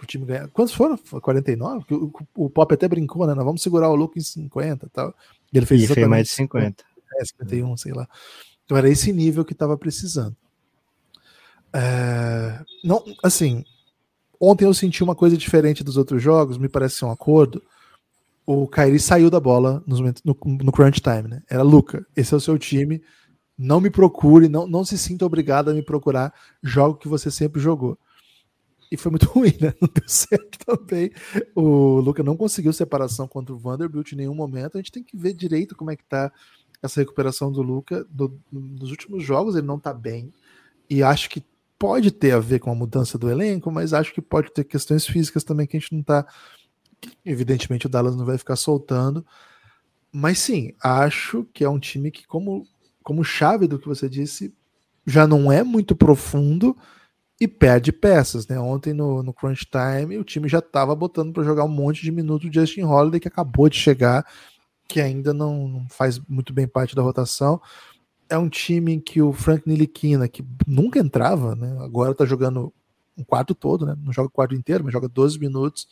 [0.00, 0.48] o time ganhar.
[0.48, 0.96] Quantos foram?
[0.96, 1.84] 49?
[1.90, 1.94] O,
[2.36, 3.34] o, o Pop até brincou, né?
[3.34, 5.12] Nós vamos segurar o Luca em 50 tal.
[5.52, 6.84] E ele fez, e fez mais de 50.
[7.18, 8.08] É, 51, sei lá.
[8.64, 10.36] Então era esse nível que estava precisando.
[11.72, 13.64] É, não, assim,
[14.44, 17.62] Ontem eu senti uma coisa diferente dos outros jogos, me parece ser um acordo.
[18.46, 19.96] O Kairi saiu da bola no,
[20.62, 21.42] no crunch time, né?
[21.48, 23.02] Era Luca, esse é o seu time.
[23.56, 26.34] Não me procure, não, não se sinta obrigado a me procurar.
[26.62, 27.98] Jogo que você sempre jogou.
[28.92, 29.72] E foi muito ruim, né?
[29.80, 31.10] Não deu certo também.
[31.54, 34.76] O Luca não conseguiu separação contra o Vanderbilt em nenhum momento.
[34.76, 36.30] A gente tem que ver direito como é que tá
[36.82, 38.04] essa recuperação do Luca.
[38.10, 40.30] Do, nos últimos jogos ele não tá bem.
[40.90, 41.42] E acho que
[41.78, 45.06] pode ter a ver com a mudança do elenco, mas acho que pode ter questões
[45.06, 46.26] físicas também que a gente não está.
[47.24, 49.24] Evidentemente, o Dallas não vai ficar soltando.
[50.12, 52.66] Mas sim, acho que é um time que, como,
[53.02, 54.54] como chave do que você disse,
[55.06, 56.76] já não é muito profundo
[57.40, 58.46] e perde peças.
[58.46, 58.58] Né?
[58.58, 62.12] Ontem no, no Crunch Time, o time já estava botando para jogar um monte de
[62.12, 64.24] minutos de Justin Holiday, que acabou de chegar,
[64.88, 67.60] que ainda não, não faz muito bem parte da rotação
[68.28, 72.72] é um time em que o Frank Niliquina, que nunca entrava, né, agora tá jogando
[73.16, 75.86] um quarto todo, né, não joga o quarto inteiro, mas joga 12 minutos.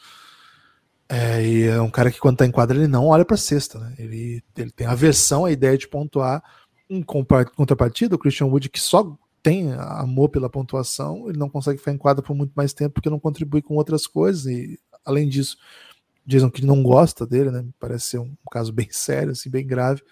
[1.09, 3.79] É, e é um cara que quando tá em quadra ele não olha para cesta,
[3.79, 3.95] né?
[3.99, 6.43] Ele, ele tem aversão à ideia de pontuar.
[6.89, 11.93] Em contrapartida, o Christian Wood, que só tem amor pela pontuação, ele não consegue ficar
[11.93, 14.47] em quadra por muito mais tempo porque não contribui com outras coisas.
[14.47, 15.59] E além disso,
[16.25, 17.63] dizem que não gosta dele, né?
[17.79, 20.03] Parece ser um caso bem sério, assim, bem grave.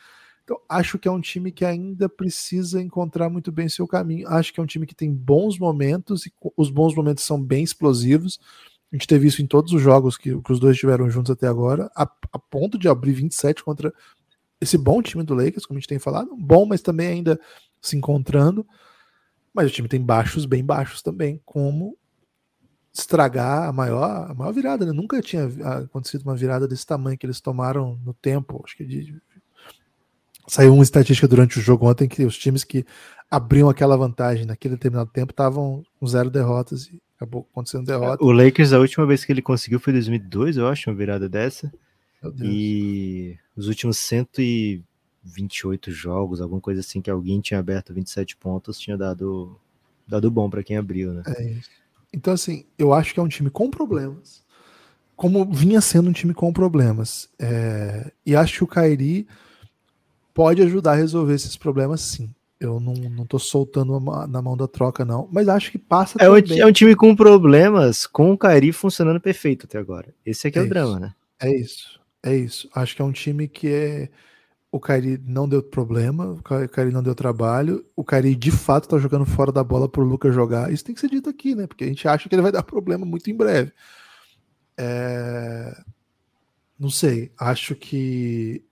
[0.51, 4.27] Então, acho que é um time que ainda precisa encontrar muito bem seu caminho.
[4.27, 7.63] Acho que é um time que tem bons momentos e os bons momentos são bem
[7.63, 8.41] explosivos.
[8.93, 11.47] A gente teve isso em todos os jogos que, que os dois tiveram juntos até
[11.47, 13.95] agora, a, a, ponto de abrir 27 contra
[14.61, 16.37] esse bom time do Lakers, como a gente tem falado.
[16.37, 17.39] Bom, mas também ainda
[17.81, 18.67] se encontrando.
[19.55, 21.97] Mas o time tem baixos bem baixos também, como
[22.93, 24.85] estragar a maior, a maior virada.
[24.85, 24.91] Né?
[24.91, 25.45] Nunca tinha
[25.85, 29.23] acontecido uma virada desse tamanho que eles tomaram no tempo, acho que de
[30.51, 32.85] Saiu uma estatística durante o jogo ontem que os times que
[33.31, 38.25] abriam aquela vantagem naquele determinado tempo estavam com zero derrotas e acabou acontecendo derrota.
[38.25, 41.29] O Lakers, a última vez que ele conseguiu foi em 2002, eu acho, uma virada
[41.29, 41.73] dessa.
[42.43, 48.99] E os últimos 128 jogos, alguma coisa assim, que alguém tinha aberto 27 pontos, tinha
[48.99, 49.57] dado,
[50.05, 51.23] dado bom para quem abriu, né?
[51.29, 51.71] É isso.
[52.13, 54.43] Então, assim, eu acho que é um time com problemas,
[55.15, 57.29] como vinha sendo um time com problemas.
[57.39, 58.11] É...
[58.27, 59.29] E acho que o Kairi
[60.35, 62.33] pode ajudar a resolver esses problemas, sim.
[62.61, 65.27] Eu não, não tô soltando na mão da troca, não.
[65.33, 66.61] Mas acho que passa é também.
[66.61, 70.15] Um, é um time com problemas, com o Kairi funcionando perfeito até agora.
[70.27, 70.75] Esse aqui é, é o isso.
[70.75, 71.15] drama, né?
[71.41, 71.99] É isso.
[72.23, 72.69] É isso.
[72.75, 74.11] Acho que é um time que é.
[74.71, 77.85] O Kairi não deu problema, o Kairi não deu trabalho.
[77.97, 80.71] O Kairi de fato tá jogando fora da bola pro Lucas jogar.
[80.71, 81.67] Isso tem que ser dito aqui, né?
[81.67, 83.73] Porque a gente acha que ele vai dar problema muito em breve.
[84.77, 85.77] É...
[86.79, 87.33] Não sei.
[87.39, 88.63] Acho que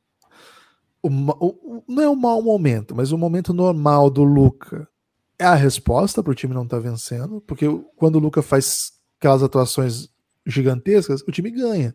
[1.02, 4.88] o, o, não é um mau momento, mas o momento normal do Luca
[5.38, 8.92] é a resposta para o time não estar tá vencendo, porque quando o Luca faz
[9.18, 10.08] aquelas atuações
[10.44, 11.94] gigantescas, o time ganha.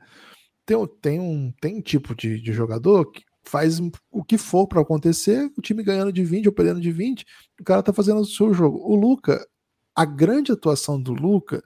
[0.65, 5.51] Tem, tem um tem tipo de, de jogador que faz o que for para acontecer,
[5.57, 7.25] o time ganhando de 20 ou perdendo de 20,
[7.59, 8.79] o cara tá fazendo o seu jogo.
[8.79, 9.45] O Luca,
[9.93, 11.61] a grande atuação do Luca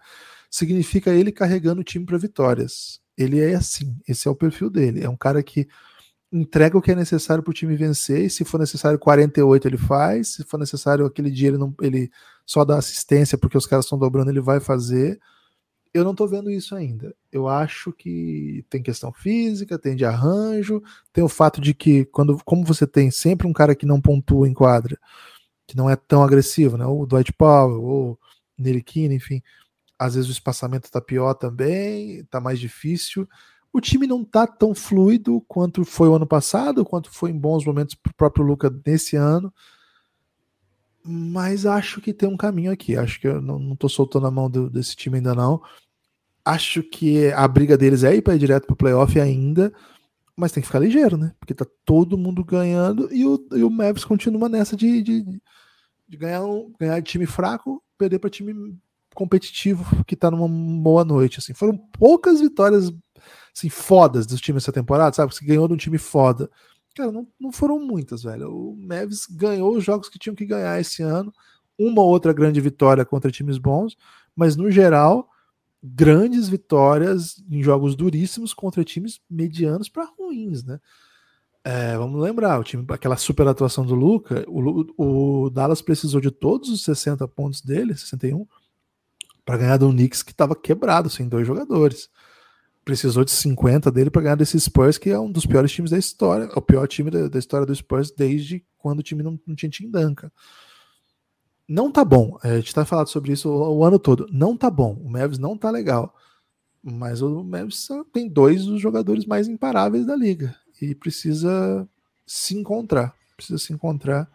[0.49, 2.99] significa ele carregando o time para vitórias.
[3.15, 5.03] Ele é assim, esse é o perfil dele.
[5.03, 5.67] É um cara que
[6.31, 9.77] entrega o que é necessário para o time vencer, e se for necessário 48 ele
[9.77, 12.11] faz, se for necessário aquele dia ele, não, ele
[12.45, 15.19] só dá assistência porque os caras estão dobrando, ele vai fazer.
[15.93, 17.15] Eu não estou vendo isso ainda.
[17.31, 22.37] Eu acho que tem questão física, tem de arranjo, tem o fato de que, quando,
[22.45, 24.99] como você tem sempre um cara que não pontua em quadra,
[25.65, 26.85] que não é tão agressivo, né?
[26.85, 28.19] O Dwight Powell, ou
[28.57, 29.41] Neriquina, enfim.
[29.97, 33.27] Às vezes o espaçamento está pior também, está mais difícil
[33.77, 37.63] o time não tá tão fluido quanto foi o ano passado, quanto foi em bons
[37.63, 39.53] momentos para o próprio Luca nesse ano.
[41.05, 42.97] Mas acho que tem um caminho aqui.
[42.97, 45.61] Acho que eu não, tô soltando a mão do, desse time ainda não.
[46.43, 49.71] acho que a briga deles é ir para ir direto para o playoff ainda,
[50.35, 51.33] mas tem que ficar ligeiro, né?
[51.39, 55.21] Porque tá todo mundo ganhando e o, e o Mavis continua nessa de, de,
[56.07, 58.77] de ganhar, um, ganhar de time fraco, perder para time
[59.17, 61.39] competitivo que tá numa boa noite.
[61.39, 61.53] Assim.
[61.53, 62.91] Foram poucas vitórias
[63.57, 65.33] assim, fodas dos times essa temporada, sabe?
[65.33, 66.49] Você ganhou de um time foda.
[66.95, 68.51] Cara, não, não foram muitas, velho.
[68.51, 71.33] O Mavis ganhou os jogos que tinham que ganhar esse ano.
[71.77, 73.95] Uma ou outra grande vitória contra times bons,
[74.35, 75.29] mas no geral
[75.83, 80.79] grandes vitórias em jogos duríssimos contra times medianos para ruins, né?
[81.63, 86.31] É, vamos lembrar, o time, aquela super atuação do Luca, o, o, Dallas precisou de
[86.31, 88.47] todos os 60 pontos dele, 61,
[89.45, 92.09] para ganhar do Knicks que estava quebrado, sem dois jogadores.
[92.87, 95.97] Precisou de 50 dele para ganhar desse Spurs, que é um dos piores times da
[95.97, 99.37] história, é o pior time da, da história do Spurs desde quando o time não,
[99.45, 100.31] não tinha Tim Duncan
[101.67, 102.37] não tá bom.
[102.41, 104.27] A gente tá falando sobre isso o, o, ano todo.
[104.31, 104.93] Não tá bom.
[105.03, 106.15] O Mavis não tá legal.
[106.81, 110.55] Mas o Mavis tem dois dos jogadores mais imparáveis da liga.
[110.81, 111.87] E precisa
[112.25, 113.13] se encontrar.
[113.35, 114.29] Precisa se encontrar.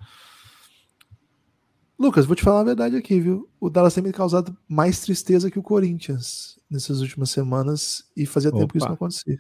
[2.03, 3.49] Lucas, vou te falar a verdade aqui, viu?
[3.61, 8.51] O Dallas tem me causado mais tristeza que o Corinthians nessas últimas semanas e fazia
[8.51, 8.59] Opa.
[8.59, 9.39] tempo que isso não acontecia.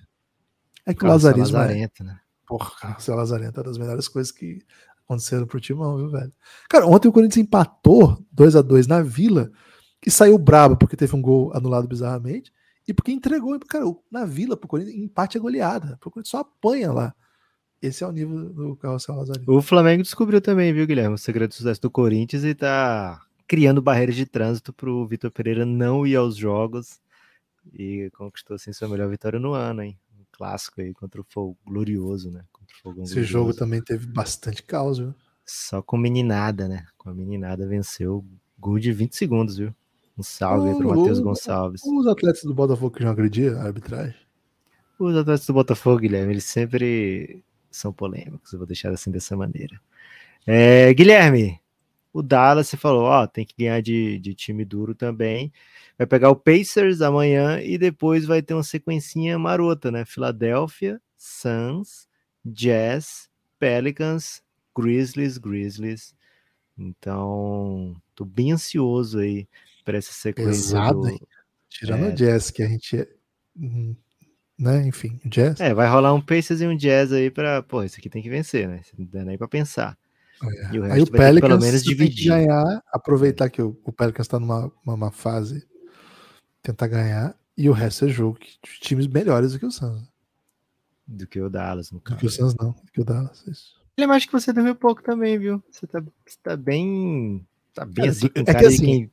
[0.86, 1.58] É que o Lazarismo.
[1.58, 1.88] É...
[2.00, 2.20] né?
[2.46, 4.64] Porra, o Lazarento é uma das melhores coisas que
[5.04, 6.32] aconteceram pro Timão, viu, velho?
[6.68, 9.50] Cara, ontem o Corinthians empatou 2 a 2 na Vila
[10.06, 12.52] e saiu brabo porque teve um gol anulado bizarramente
[12.86, 15.98] e porque entregou, cara, na Vila pro Corinthians, empate é goleada.
[16.04, 17.14] O Corinthians só apanha lá.
[17.82, 19.52] Esse é o nível do Carrossel Lazarino.
[19.52, 23.82] O Flamengo descobriu também, viu, Guilherme, o segredo do sucesso do Corinthians e tá criando
[23.82, 27.00] barreiras de trânsito pro Vitor Pereira não ir aos jogos
[27.74, 29.98] e conquistou assim sua melhor vitória no ano, hein?
[30.16, 32.44] Um clássico aí contra o Fogo Glorioso, né?
[32.82, 35.14] Fogão Esse jogo também teve bastante caos, viu?
[35.44, 36.86] Só com meninada, né?
[36.96, 38.24] Com a meninada venceu
[38.58, 39.74] gol de 20 segundos, viu?
[40.16, 41.82] Um salve aí pro Matheus Gonçalves.
[41.84, 44.14] Os atletas do Botafogo que não agrediam a arbitragem?
[44.98, 47.42] Os atletas do Botafogo, Guilherme, eles sempre
[47.76, 49.80] são polêmicos, eu vou deixar assim dessa maneira.
[50.46, 51.60] É, Guilherme,
[52.12, 55.52] o Dallas, você falou, ó, tem que ganhar de, de time duro também.
[55.96, 60.04] Vai pegar o Pacers amanhã e depois vai ter uma sequencinha marota, né?
[60.04, 62.08] Filadélfia, Suns,
[62.44, 64.42] Jazz, Pelicans,
[64.76, 66.14] Grizzlies, Grizzlies.
[66.76, 69.48] Então, tô bem ansioso aí
[69.84, 70.50] para essa sequência.
[70.50, 71.08] Pesado, do...
[71.08, 71.20] hein?
[71.68, 72.08] Tirando é...
[72.08, 73.08] o Jazz, que a gente.
[74.58, 74.86] Né?
[74.86, 75.60] Enfim, o Jazz.
[75.60, 77.62] É, vai rolar um Pacers e um Jazz aí para.
[77.62, 78.80] Pô, isso aqui tem que vencer, né?
[78.96, 79.96] Não dá nem para pensar.
[80.42, 80.78] É.
[80.78, 82.28] O aí o Pelicans pelo menos dividir.
[82.28, 85.66] ganhar, aproveitar que o, o Pelicans está numa uma, fase,
[86.62, 90.10] tentar ganhar, e o resto é jogo de times melhores do que o Suns.
[91.06, 92.16] Do que o Dallas, no caso.
[92.16, 93.80] Do que o Suns não, do que o Dallas, isso.
[93.96, 95.62] Ele acho que você dormiu pouco também, viu?
[95.70, 97.46] Você tá, você tá bem.
[97.74, 99.10] Tá bem assim, com é cara que, assim, quem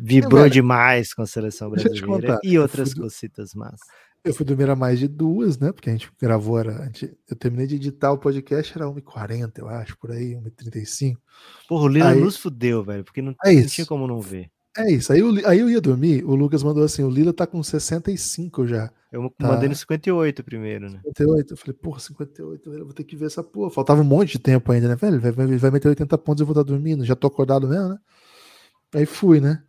[0.00, 3.80] vibrou velho, demais com a seleção brasileira e outras fui, cositas mas
[4.24, 5.72] Eu fui dormir a mais de duas, né?
[5.72, 9.68] Porque a gente gravou, era, gente, eu terminei de editar o podcast, era 1h40, eu
[9.68, 11.16] acho, por aí, 1h35.
[11.68, 14.50] Porra, o Lila nos fudeu, velho, porque não, é não tinha como não ver.
[14.76, 15.12] É isso.
[15.12, 18.66] Aí eu, aí eu ia dormir, o Lucas mandou assim: o Lila tá com 65
[18.66, 18.90] já.
[19.10, 19.48] Eu tá.
[19.48, 21.00] mandei no 58 primeiro, né?
[21.04, 21.52] 58.
[21.52, 23.70] Eu falei, porra, 58, eu vou ter que ver essa porra.
[23.70, 24.94] Faltava um monte de tempo ainda, né?
[24.94, 27.04] Velho, vai, vai, vai meter 80 pontos e eu vou estar dormindo.
[27.04, 27.98] Já tô acordado mesmo, né?
[28.94, 29.62] Aí fui, né?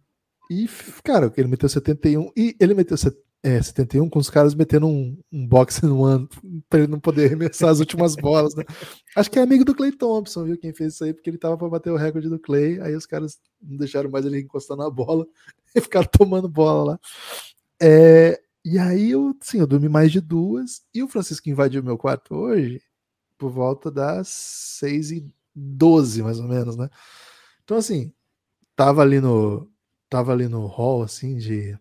[0.52, 0.68] E,
[1.04, 2.98] cara, ele meteu 71 e ele meteu
[3.42, 6.28] é, 71 com os caras metendo um, um boxe no ano
[6.68, 8.64] para ele não poder arremessar as últimas bolas, né?
[9.16, 10.58] Acho que é amigo do Clay Thompson, viu?
[10.58, 13.06] Quem fez isso aí, porque ele tava para bater o recorde do Clay, aí os
[13.06, 15.26] caras não deixaram mais ele encostar na bola
[15.74, 17.00] e ficaram tomando bola lá.
[17.82, 21.98] É, e aí eu, sim, eu dormi mais de duas e o Francisco invadiu meu
[21.98, 22.82] quarto hoje
[23.38, 26.90] por volta das 6 e 12 mais ou menos, né?
[27.64, 28.14] Então assim,
[28.76, 29.70] tava ali no
[30.10, 31.78] tava ali no hall assim de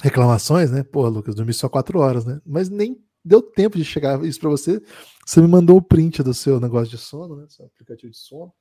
[0.00, 0.82] reclamações, né?
[0.82, 2.40] Pô, Lucas, dormi só quatro horas, né?
[2.44, 4.82] Mas nem deu tempo de chegar isso para você.
[5.26, 7.46] Você me mandou o print do seu negócio de sono, né?
[7.48, 8.52] Seu aplicativo de sono,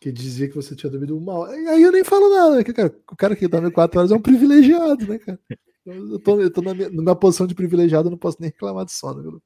[0.00, 1.20] que dizia que você tinha dormido.
[1.50, 2.64] E aí eu nem falo nada, né?
[2.64, 5.38] Cara, o cara que dorme quatro horas é um privilegiado, né, cara?
[5.84, 8.50] Eu tô, eu tô na, minha, na minha posição de privilegiado, eu não posso nem
[8.50, 9.42] reclamar de sono, viu?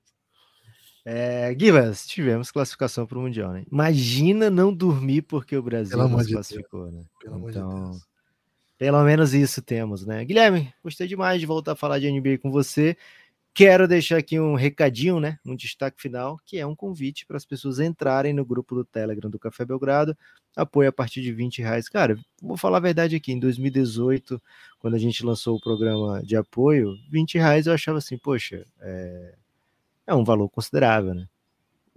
[1.08, 3.64] É, Givas, tivemos classificação para o Mundial, né?
[3.70, 7.04] Imagina não dormir porque o Brasil não se classificou, né?
[7.20, 7.98] Pelo então, de
[8.78, 10.24] pelo menos isso temos, né?
[10.24, 12.96] Guilherme, gostei demais de voltar a falar de NBA com você.
[13.54, 15.38] Quero deixar aqui um recadinho, né?
[15.42, 19.30] Um destaque final, que é um convite para as pessoas entrarem no grupo do Telegram
[19.30, 20.14] do Café Belgrado.
[20.54, 21.88] Apoio a partir de 20 reais.
[21.88, 23.32] Cara, vou falar a verdade aqui.
[23.32, 24.42] Em 2018,
[24.78, 29.34] quando a gente lançou o programa de apoio, 20 reais eu achava assim, poxa, é,
[30.06, 31.26] é um valor considerável, né?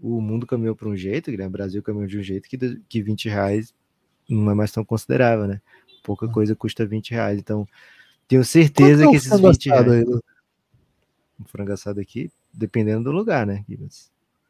[0.02, 2.48] O mundo caminhou para um jeito, o Brasil caminhou de um jeito
[2.88, 3.74] que 20 reais
[4.30, 5.62] não é mais tão considerável, né?
[6.02, 7.40] Pouca coisa custa 20 reais.
[7.40, 7.68] Então,
[8.28, 10.08] Tenho certeza Quanto que é o esses frango 20 assado reais.
[10.08, 10.20] aí?
[11.40, 13.66] Um frango assado aqui, dependendo do lugar, né?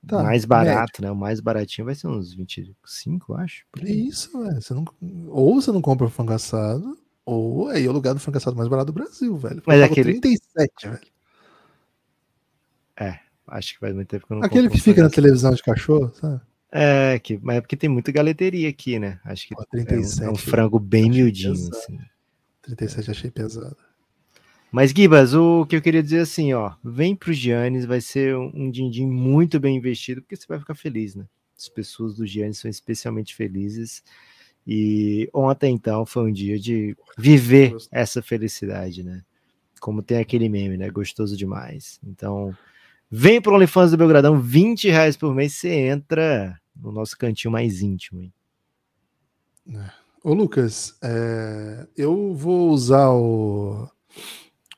[0.06, 1.10] Tá, mais barato, né?
[1.12, 3.66] O mais baratinho vai ser uns 25, eu acho.
[3.82, 4.62] Isso, velho.
[4.62, 4.86] Você não...
[5.28, 8.58] Ou você não compra o frango assado, ou aí é o lugar do frango assado
[8.58, 9.64] mais barato do Brasil, velho.
[9.66, 11.08] Mas pago aquele- 37, velho.
[13.52, 16.14] Acho que faz muito tempo que eu não Aquele que fica na televisão de cachorro,
[16.14, 16.42] sabe?
[16.72, 19.20] É, que, mas é porque tem muita galeteria aqui, né?
[19.26, 20.30] Acho que Pô, é um- é, 37.
[20.30, 21.76] um, frango bem miudinho, pesado.
[21.78, 22.00] assim.
[22.62, 23.78] 37 achei pesado.
[24.72, 28.52] Mas, Gibas, o que eu queria dizer assim, ó, vem pro Giannis, vai ser um,
[28.54, 31.26] um din-din muito bem investido, porque você vai ficar feliz, né?
[31.58, 34.04] As pessoas do Giannis são especialmente felizes.
[34.68, 39.24] E ontem, então, foi um dia de viver essa felicidade, né?
[39.80, 40.92] Como tem aquele meme, né?
[40.92, 42.00] Gostoso demais.
[42.06, 42.56] Então,
[43.10, 47.82] vem pro OnlyFans do Belgradão, 20 reais por mês, você entra no nosso cantinho mais
[47.82, 48.34] íntimo, hein?
[50.24, 53.88] Ô, Lucas, é, eu vou usar o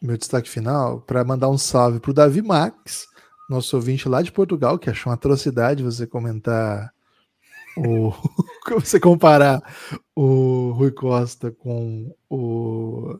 [0.01, 3.07] meu destaque final para mandar um salve pro Davi Max,
[3.49, 6.93] nosso ouvinte lá de Portugal, que achou uma atrocidade você comentar
[7.77, 8.11] o.
[8.79, 9.61] você comparar
[10.15, 13.19] o Rui Costa com o.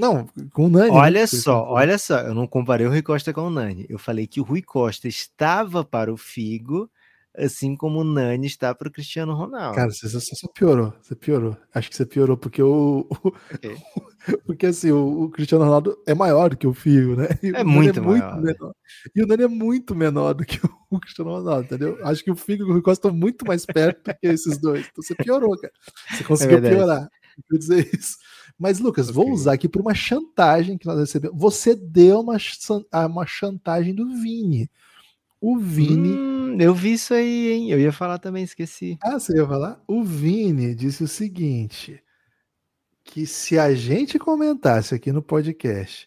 [0.00, 0.90] Não, com o Nani.
[0.90, 0.96] né?
[0.96, 3.86] Olha Você só, olha só, eu não comparei o Rui Costa com o Nani.
[3.88, 6.90] Eu falei que o Rui Costa estava para o Figo,
[7.36, 9.76] assim como o Nani está para o Cristiano Ronaldo.
[9.76, 10.92] Cara, você, você só piorou.
[11.00, 11.56] Você piorou.
[11.74, 13.06] Acho que você piorou porque o.
[13.08, 13.76] o- Ok.
[14.46, 17.28] porque assim, o, o Cristiano Ronaldo é maior do que o Figo, né?
[17.42, 18.52] E o Nani muito maior, né?
[18.52, 18.74] menor.
[19.14, 21.98] E o Nani é muito menor do que o Cristiano Ronaldo, entendeu?
[22.04, 24.58] Acho que o Figo e o Rui Costa estão muito mais perto do que esses
[24.58, 24.86] dois.
[24.90, 25.72] Então você piorou, cara.
[26.12, 27.08] Você conseguiu É piorar.
[27.50, 28.16] Eu dizer isso.
[28.60, 29.34] Mas, Lucas, vou Ok.
[29.34, 31.40] usar aqui por uma chantagem que nós recebemos.
[31.40, 32.36] Você deu uma,
[32.92, 34.70] ah, uma chantagem do Vini.
[35.40, 36.12] O Vini.
[36.12, 37.70] Hum, eu vi isso aí, hein?
[37.70, 38.98] Eu ia falar também, esqueci.
[39.02, 39.82] Ah, você ia falar?
[39.88, 42.02] O Vini disse o seguinte:
[43.02, 46.06] que se a gente comentasse aqui no podcast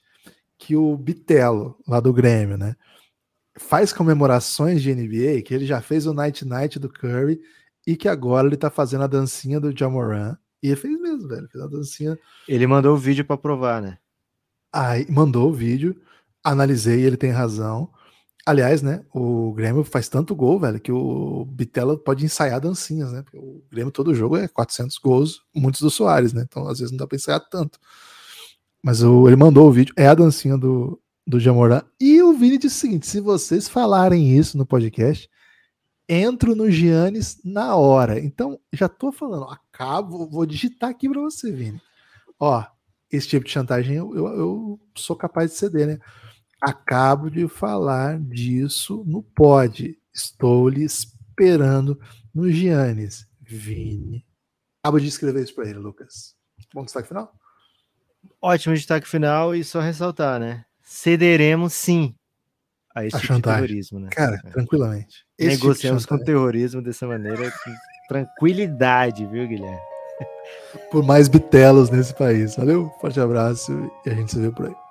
[0.60, 2.76] que o Bitelo, lá do Grêmio, né,
[3.58, 7.42] faz comemorações de NBA, que ele já fez o Night Night do Curry
[7.86, 10.38] e que agora ele tá fazendo a dancinha do Jamoran.
[10.64, 11.48] E ele fez mesmo, velho.
[11.50, 12.18] Fez a dancinha.
[12.48, 13.98] Ele mandou o vídeo para provar, né?
[14.72, 16.02] Aí mandou o vídeo,
[16.44, 17.92] analisei, ele tem razão.
[18.46, 23.22] Aliás, né, o Grêmio faz tanto gol, velho, que o Bitela pode ensaiar dancinhas, né?
[23.22, 26.44] Porque o Grêmio todo jogo é 400 gols, muitos do Soares, né?
[26.48, 27.80] Então às vezes não dá pra ensaiar tanto.
[28.82, 31.84] Mas o, ele mandou o vídeo, é a dancinha do, do Jamoran.
[32.00, 35.30] E o Vini disse o seguinte: se vocês falarem isso no podcast,
[36.10, 38.20] entro no Giannis na hora.
[38.20, 41.82] Então, já tô falando, acabo, vou digitar aqui pra você, Vini.
[42.40, 42.64] Ó,
[43.12, 46.00] esse tipo de chantagem eu, eu, eu sou capaz de ceder, né?
[46.62, 49.98] Acabo de falar disso no pod.
[50.14, 52.00] Estou lhe esperando
[52.34, 53.28] no Giannis.
[53.42, 54.26] Vini.
[54.84, 56.36] Acabo de escrever isso pra ele, Lucas.
[56.74, 57.34] Bom destaque final?
[58.42, 60.66] Ótimo destaque final e só ressaltar, né?
[60.82, 62.16] Cederemos sim
[62.96, 63.62] a esse A tipo chantagem.
[63.68, 64.10] terrorismo, né?
[64.12, 64.50] Cara, É.
[64.52, 65.26] tranquilamente.
[65.38, 66.26] Tipo Negociamos com chantagem.
[66.26, 67.72] terrorismo dessa maneira com
[68.14, 69.80] tranquilidade, viu, Guilherme?
[70.92, 72.56] por mais bitelos nesse país.
[72.56, 73.72] Valeu, forte abraço
[74.06, 74.83] e a gente se vê por aí.